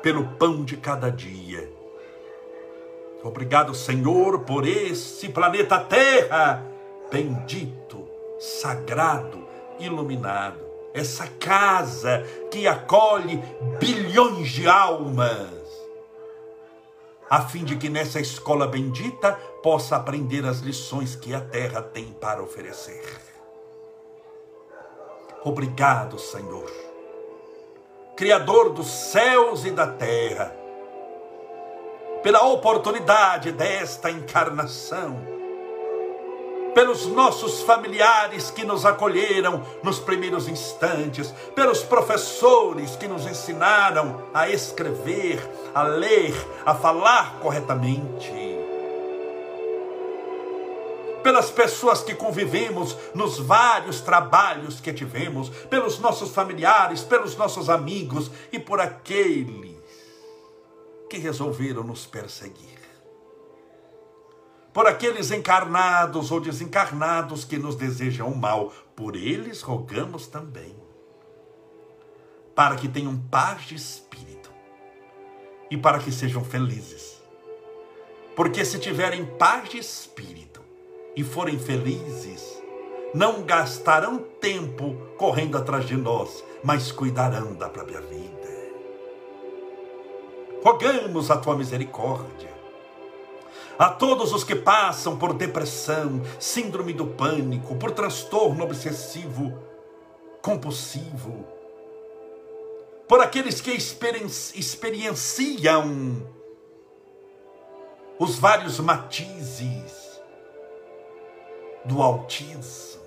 pelo 0.04 0.28
pão 0.38 0.64
de 0.64 0.78
cada 0.78 1.10
dia. 1.10 1.76
Obrigado, 3.24 3.74
Senhor, 3.74 4.40
por 4.42 4.68
esse 4.68 5.30
planeta 5.30 5.80
Terra 5.80 6.64
bendito, 7.12 8.08
sagrado, 8.40 9.48
iluminado. 9.80 10.60
Essa 10.94 11.28
casa 11.28 12.24
que 12.50 12.68
acolhe 12.68 13.42
bilhões 13.80 14.50
de 14.50 14.68
almas 14.68 15.58
a 17.30 17.42
fim 17.42 17.64
de 17.64 17.76
que 17.76 17.90
nessa 17.90 18.20
escola 18.20 18.68
bendita 18.68 19.34
possa 19.62 19.98
aprender 19.98 20.46
as 20.46 20.60
lições 20.60 21.16
que 21.16 21.34
a 21.34 21.42
terra 21.42 21.82
tem 21.82 22.06
para 22.14 22.42
oferecer. 22.42 23.04
Obrigado, 25.44 26.18
Senhor, 26.18 26.72
Criador 28.16 28.72
dos 28.72 28.88
céus 28.88 29.66
e 29.66 29.72
da 29.72 29.88
terra, 29.88 30.56
pela 32.22 32.44
oportunidade 32.44 33.52
desta 33.52 34.10
encarnação 34.12 35.38
pelos 36.78 37.08
nossos 37.08 37.64
familiares 37.64 38.52
que 38.52 38.64
nos 38.64 38.86
acolheram 38.86 39.64
nos 39.82 39.98
primeiros 39.98 40.48
instantes, 40.48 41.34
pelos 41.56 41.82
professores 41.82 42.96
que 42.96 43.08
nos 43.08 43.26
ensinaram 43.26 44.26
a 44.32 44.48
escrever, 44.48 45.40
a 45.74 45.82
ler, 45.82 46.36
a 46.64 46.76
falar 46.76 47.40
corretamente, 47.40 48.32
pelas 51.24 51.50
pessoas 51.50 52.04
que 52.04 52.14
convivemos 52.14 52.96
nos 53.16 53.40
vários 53.40 54.00
trabalhos 54.00 54.80
que 54.80 54.94
tivemos, 54.94 55.50
pelos 55.72 55.98
nossos 55.98 56.30
familiares, 56.30 57.02
pelos 57.02 57.36
nossos 57.36 57.72
amigos 57.72 58.30
e 58.52 58.60
por 58.60 58.80
aqueles 58.80 59.77
que 61.10 61.18
resolveram 61.18 61.84
nos 61.84 62.06
perseguir 62.06 62.88
por 64.78 64.86
aqueles 64.86 65.32
encarnados 65.32 66.32
ou 66.32 66.40
desencarnados 66.40 67.44
que 67.44 67.58
nos 67.58 67.76
desejam 67.76 68.30
mal, 68.36 68.72
por 68.96 69.16
eles 69.16 69.64
rogamos 69.64 70.28
também, 70.28 70.76
para 72.54 72.76
que 72.76 72.88
tenham 72.88 73.18
paz 73.18 73.64
de 73.64 73.74
espírito 73.74 74.52
e 75.72 75.76
para 75.76 75.98
que 75.98 76.12
sejam 76.12 76.46
felizes. 76.46 77.20
Porque 78.36 78.64
se 78.64 78.78
tiverem 78.78 79.26
paz 79.26 79.68
de 79.68 79.80
espírito 79.80 80.62
e 81.16 81.24
forem 81.24 81.58
felizes, 81.58 82.62
não 83.16 83.42
gastarão 83.42 84.20
tempo 84.40 84.96
correndo 85.18 85.58
atrás 85.58 85.88
de 85.88 85.98
nós, 85.98 86.44
mas 86.64 86.92
cuidarão 86.92 87.56
da 87.56 87.68
própria 87.68 88.02
vida. 88.02 88.37
Rogamos 90.64 91.32
a 91.32 91.38
tua 91.38 91.56
misericórdia. 91.56 92.56
A 93.78 93.90
todos 93.90 94.34
os 94.34 94.44
que 94.44 94.56
passam 94.56 95.18
por 95.18 95.34
depressão, 95.34 96.22
síndrome 96.40 96.94
do 96.94 97.06
pânico, 97.06 97.76
por 97.76 97.92
transtorno 97.92 98.64
obsessivo, 98.64 99.62
compulsivo, 100.42 101.46
por 103.08 103.22
aqueles 103.22 103.62
que 103.62 103.72
experienciam 103.72 106.28
os 108.18 108.40
vários 108.40 108.80
matizes 108.80 110.20
do 111.86 112.02
autismo, 112.02 113.06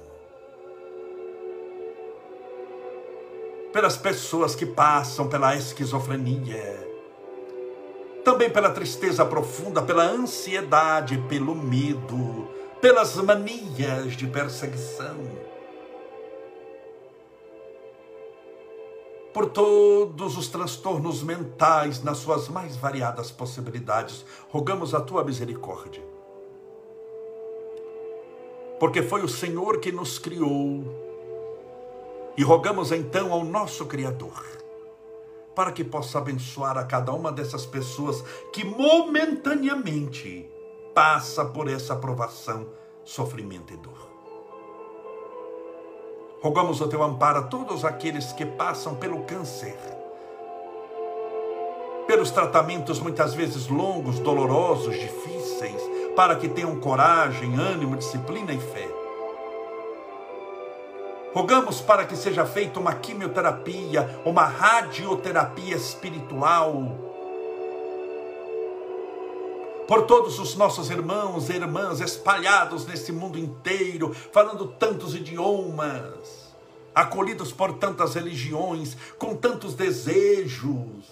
pelas 3.72 3.96
pessoas 3.96 4.54
que 4.54 4.66
passam 4.66 5.28
pela 5.28 5.56
esquizofrenia, 5.56 6.89
também 8.24 8.50
pela 8.50 8.70
tristeza 8.70 9.24
profunda, 9.24 9.82
pela 9.82 10.04
ansiedade, 10.04 11.18
pelo 11.28 11.54
medo, 11.54 12.48
pelas 12.80 13.16
manias 13.16 14.16
de 14.16 14.26
perseguição. 14.26 15.50
Por 19.32 19.46
todos 19.46 20.36
os 20.36 20.48
transtornos 20.48 21.22
mentais 21.22 22.02
nas 22.02 22.18
suas 22.18 22.48
mais 22.48 22.76
variadas 22.76 23.30
possibilidades, 23.30 24.24
rogamos 24.48 24.94
a 24.94 25.00
tua 25.00 25.24
misericórdia. 25.24 26.02
Porque 28.78 29.02
foi 29.02 29.22
o 29.22 29.28
Senhor 29.28 29.78
que 29.78 29.92
nos 29.92 30.18
criou, 30.18 30.84
e 32.36 32.42
rogamos 32.42 32.90
então 32.90 33.32
ao 33.32 33.44
nosso 33.44 33.84
Criador 33.86 34.59
para 35.60 35.72
que 35.72 35.84
possa 35.84 36.16
abençoar 36.16 36.78
a 36.78 36.84
cada 36.84 37.12
uma 37.12 37.30
dessas 37.30 37.66
pessoas 37.66 38.24
que 38.50 38.64
momentaneamente 38.64 40.48
passa 40.94 41.44
por 41.44 41.68
essa 41.68 41.94
provação, 41.94 42.66
sofrimento 43.04 43.70
e 43.74 43.76
dor. 43.76 44.08
Rogamos 46.40 46.80
o 46.80 46.88
teu 46.88 47.02
amparo 47.02 47.40
a 47.40 47.42
todos 47.42 47.84
aqueles 47.84 48.32
que 48.32 48.46
passam 48.46 48.94
pelo 48.94 49.24
câncer, 49.24 49.76
pelos 52.06 52.30
tratamentos 52.30 52.98
muitas 52.98 53.34
vezes 53.34 53.68
longos, 53.68 54.18
dolorosos, 54.18 54.98
difíceis, 54.98 55.82
para 56.16 56.36
que 56.36 56.48
tenham 56.48 56.80
coragem, 56.80 57.54
ânimo, 57.56 57.98
disciplina 57.98 58.54
e 58.54 58.58
fé 58.58 58.99
Rogamos 61.32 61.80
para 61.80 62.04
que 62.04 62.16
seja 62.16 62.44
feita 62.44 62.80
uma 62.80 62.94
quimioterapia, 62.94 64.20
uma 64.24 64.44
radioterapia 64.44 65.76
espiritual. 65.76 66.98
Por 69.86 70.06
todos 70.06 70.40
os 70.40 70.56
nossos 70.56 70.90
irmãos 70.90 71.48
e 71.48 71.52
irmãs 71.52 72.00
espalhados 72.00 72.84
nesse 72.84 73.12
mundo 73.12 73.38
inteiro, 73.38 74.12
falando 74.32 74.66
tantos 74.72 75.14
idiomas, 75.14 76.52
acolhidos 76.92 77.52
por 77.52 77.74
tantas 77.74 78.14
religiões, 78.14 78.96
com 79.16 79.36
tantos 79.36 79.74
desejos, 79.74 81.06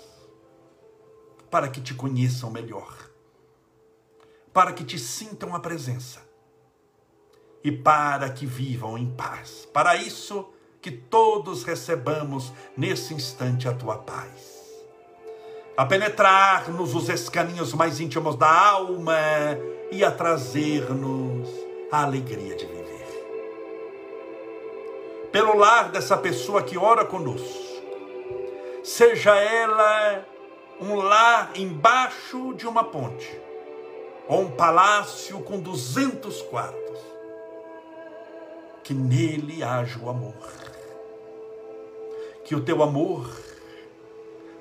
para 1.48 1.68
que 1.68 1.80
te 1.80 1.94
conheçam 1.94 2.50
melhor, 2.50 2.92
para 4.52 4.72
que 4.72 4.84
te 4.84 4.98
sintam 4.98 5.54
a 5.54 5.60
presença 5.60 6.27
e 7.62 7.72
para 7.72 8.30
que 8.30 8.46
vivam 8.46 8.96
em 8.96 9.10
paz. 9.10 9.68
Para 9.72 9.96
isso, 9.96 10.48
que 10.80 10.90
todos 10.90 11.64
recebamos 11.64 12.52
nesse 12.76 13.14
instante 13.14 13.68
a 13.68 13.74
tua 13.74 13.98
paz. 13.98 14.58
A 15.76 15.84
penetrar-nos 15.84 16.94
os 16.94 17.08
escaninhos 17.08 17.72
mais 17.72 18.00
íntimos 18.00 18.36
da 18.36 18.50
alma 18.50 19.16
e 19.90 20.04
a 20.04 20.10
trazer-nos 20.10 21.48
a 21.90 22.02
alegria 22.02 22.56
de 22.56 22.66
viver. 22.66 22.88
Pelo 25.32 25.56
lar 25.56 25.90
dessa 25.90 26.16
pessoa 26.16 26.62
que 26.62 26.78
ora 26.78 27.04
conosco, 27.04 27.68
seja 28.82 29.36
ela 29.36 30.24
um 30.80 30.94
lar 30.94 31.52
embaixo 31.54 32.54
de 32.54 32.66
uma 32.66 32.84
ponte, 32.84 33.38
ou 34.26 34.42
um 34.42 34.50
palácio 34.50 35.40
com 35.40 35.60
duzentos 35.60 36.40
quartos, 36.42 36.87
que 38.88 38.94
nele 38.94 39.62
haja 39.62 39.98
o 40.02 40.08
amor. 40.08 40.32
Que 42.42 42.54
o 42.54 42.60
teu 42.62 42.82
amor 42.82 43.30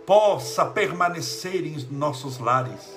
possa 0.06 0.66
permanecer 0.66 1.66
em 1.66 1.78
nossos 1.90 2.38
lares. 2.38 2.94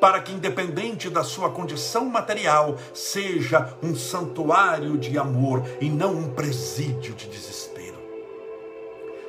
Para 0.00 0.22
que, 0.22 0.32
independente 0.32 1.10
da 1.10 1.22
sua 1.22 1.50
condição 1.50 2.06
material, 2.06 2.78
seja 2.94 3.76
um 3.82 3.94
santuário 3.94 4.96
de 4.96 5.18
amor 5.18 5.62
e 5.82 5.90
não 5.90 6.14
um 6.14 6.32
presídio 6.32 7.14
de 7.14 7.28
desespero. 7.28 7.98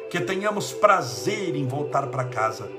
Que 0.09 0.21
tenhamos 0.21 0.71
prazer 0.71 1.53
em 1.53 1.67
voltar 1.67 2.07
para 2.07 2.23
casa 2.23 2.71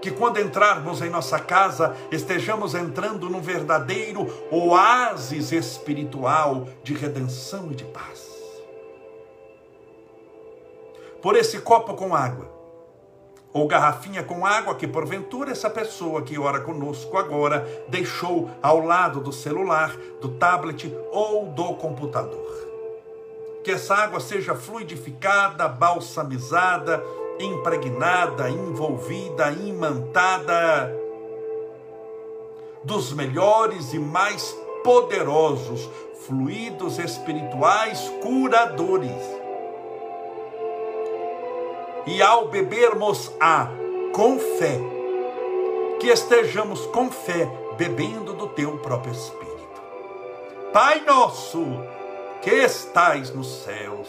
que 0.00 0.10
quando 0.10 0.40
entrarmos 0.40 1.00
em 1.02 1.10
nossa 1.10 1.38
casa, 1.38 1.96
estejamos 2.10 2.74
entrando 2.74 3.28
num 3.28 3.40
verdadeiro 3.40 4.26
oásis 4.50 5.52
espiritual 5.52 6.68
de 6.82 6.94
redenção 6.94 7.70
e 7.72 7.74
de 7.74 7.84
paz. 7.84 8.26
Por 11.20 11.34
esse 11.36 11.58
copo 11.60 11.94
com 11.94 12.14
água, 12.14 12.56
ou 13.56 13.66
garrafinha 13.66 14.22
com 14.22 14.44
água 14.44 14.74
que 14.74 14.86
porventura 14.86 15.50
essa 15.50 15.70
pessoa 15.70 16.20
que 16.20 16.38
ora 16.38 16.60
conosco 16.60 17.16
agora 17.16 17.66
deixou 17.88 18.50
ao 18.62 18.84
lado 18.84 19.18
do 19.18 19.32
celular, 19.32 19.96
do 20.20 20.28
tablet 20.28 20.94
ou 21.10 21.46
do 21.46 21.74
computador. 21.74 22.46
Que 23.64 23.70
essa 23.72 23.94
água 23.94 24.20
seja 24.20 24.54
fluidificada, 24.54 25.66
balsamizada, 25.66 27.02
impregnada, 27.38 28.48
envolvida, 28.50 29.50
imantada 29.50 30.94
dos 32.82 33.12
melhores 33.12 33.92
e 33.92 33.98
mais 33.98 34.56
poderosos 34.84 35.88
fluidos 36.26 36.98
espirituais 36.98 38.12
curadores 38.22 39.10
e 42.06 42.22
ao 42.22 42.48
bebermos 42.48 43.32
a 43.40 43.68
com 44.12 44.38
fé, 44.38 44.78
que 45.98 46.06
estejamos 46.06 46.86
com 46.86 47.10
fé 47.10 47.50
bebendo 47.76 48.32
do 48.32 48.48
teu 48.48 48.78
próprio 48.78 49.12
Espírito. 49.12 49.46
Pai 50.72 51.00
nosso, 51.00 51.64
que 52.40 52.50
estais 52.50 53.34
nos 53.34 53.62
céus, 53.62 54.08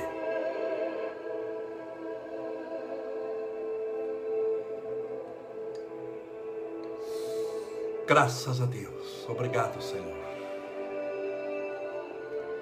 Graças 8.11 8.59
a 8.59 8.65
Deus. 8.65 9.25
Obrigado, 9.29 9.81
Senhor. 9.81 10.17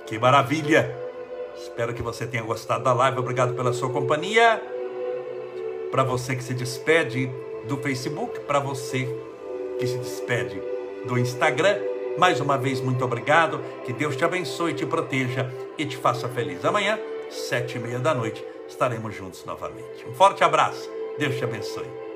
Que 0.05 0.19
maravilha. 0.19 0.95
Espero 1.57 1.91
que 1.91 2.03
você 2.03 2.27
tenha 2.27 2.43
gostado 2.43 2.83
da 2.83 2.93
live. 2.93 3.17
Obrigado 3.17 3.55
pela 3.55 3.73
sua 3.73 3.89
companhia. 3.89 4.61
Para 5.89 6.03
você 6.03 6.35
que 6.35 6.43
se 6.43 6.53
despede 6.53 7.31
do 7.67 7.77
Facebook, 7.77 8.41
para 8.41 8.59
você 8.59 9.09
que 9.79 9.87
se 9.87 9.97
despede 9.97 10.61
do 11.07 11.17
Instagram, 11.17 11.79
mais 12.19 12.39
uma 12.39 12.55
vez, 12.55 12.79
muito 12.79 13.03
obrigado. 13.03 13.59
Que 13.83 13.91
Deus 13.91 14.15
te 14.15 14.23
abençoe, 14.23 14.75
te 14.75 14.85
proteja 14.85 15.51
e 15.79 15.83
te 15.83 15.97
faça 15.97 16.29
feliz. 16.29 16.63
Amanhã, 16.63 16.99
sete 17.31 17.79
e 17.79 17.79
meia 17.79 17.97
da 17.97 18.13
noite, 18.13 18.45
estaremos 18.67 19.15
juntos 19.15 19.43
novamente. 19.45 20.05
Um 20.07 20.13
forte 20.13 20.43
abraço. 20.43 20.87
Deus 21.17 21.35
te 21.35 21.43
abençoe. 21.43 22.08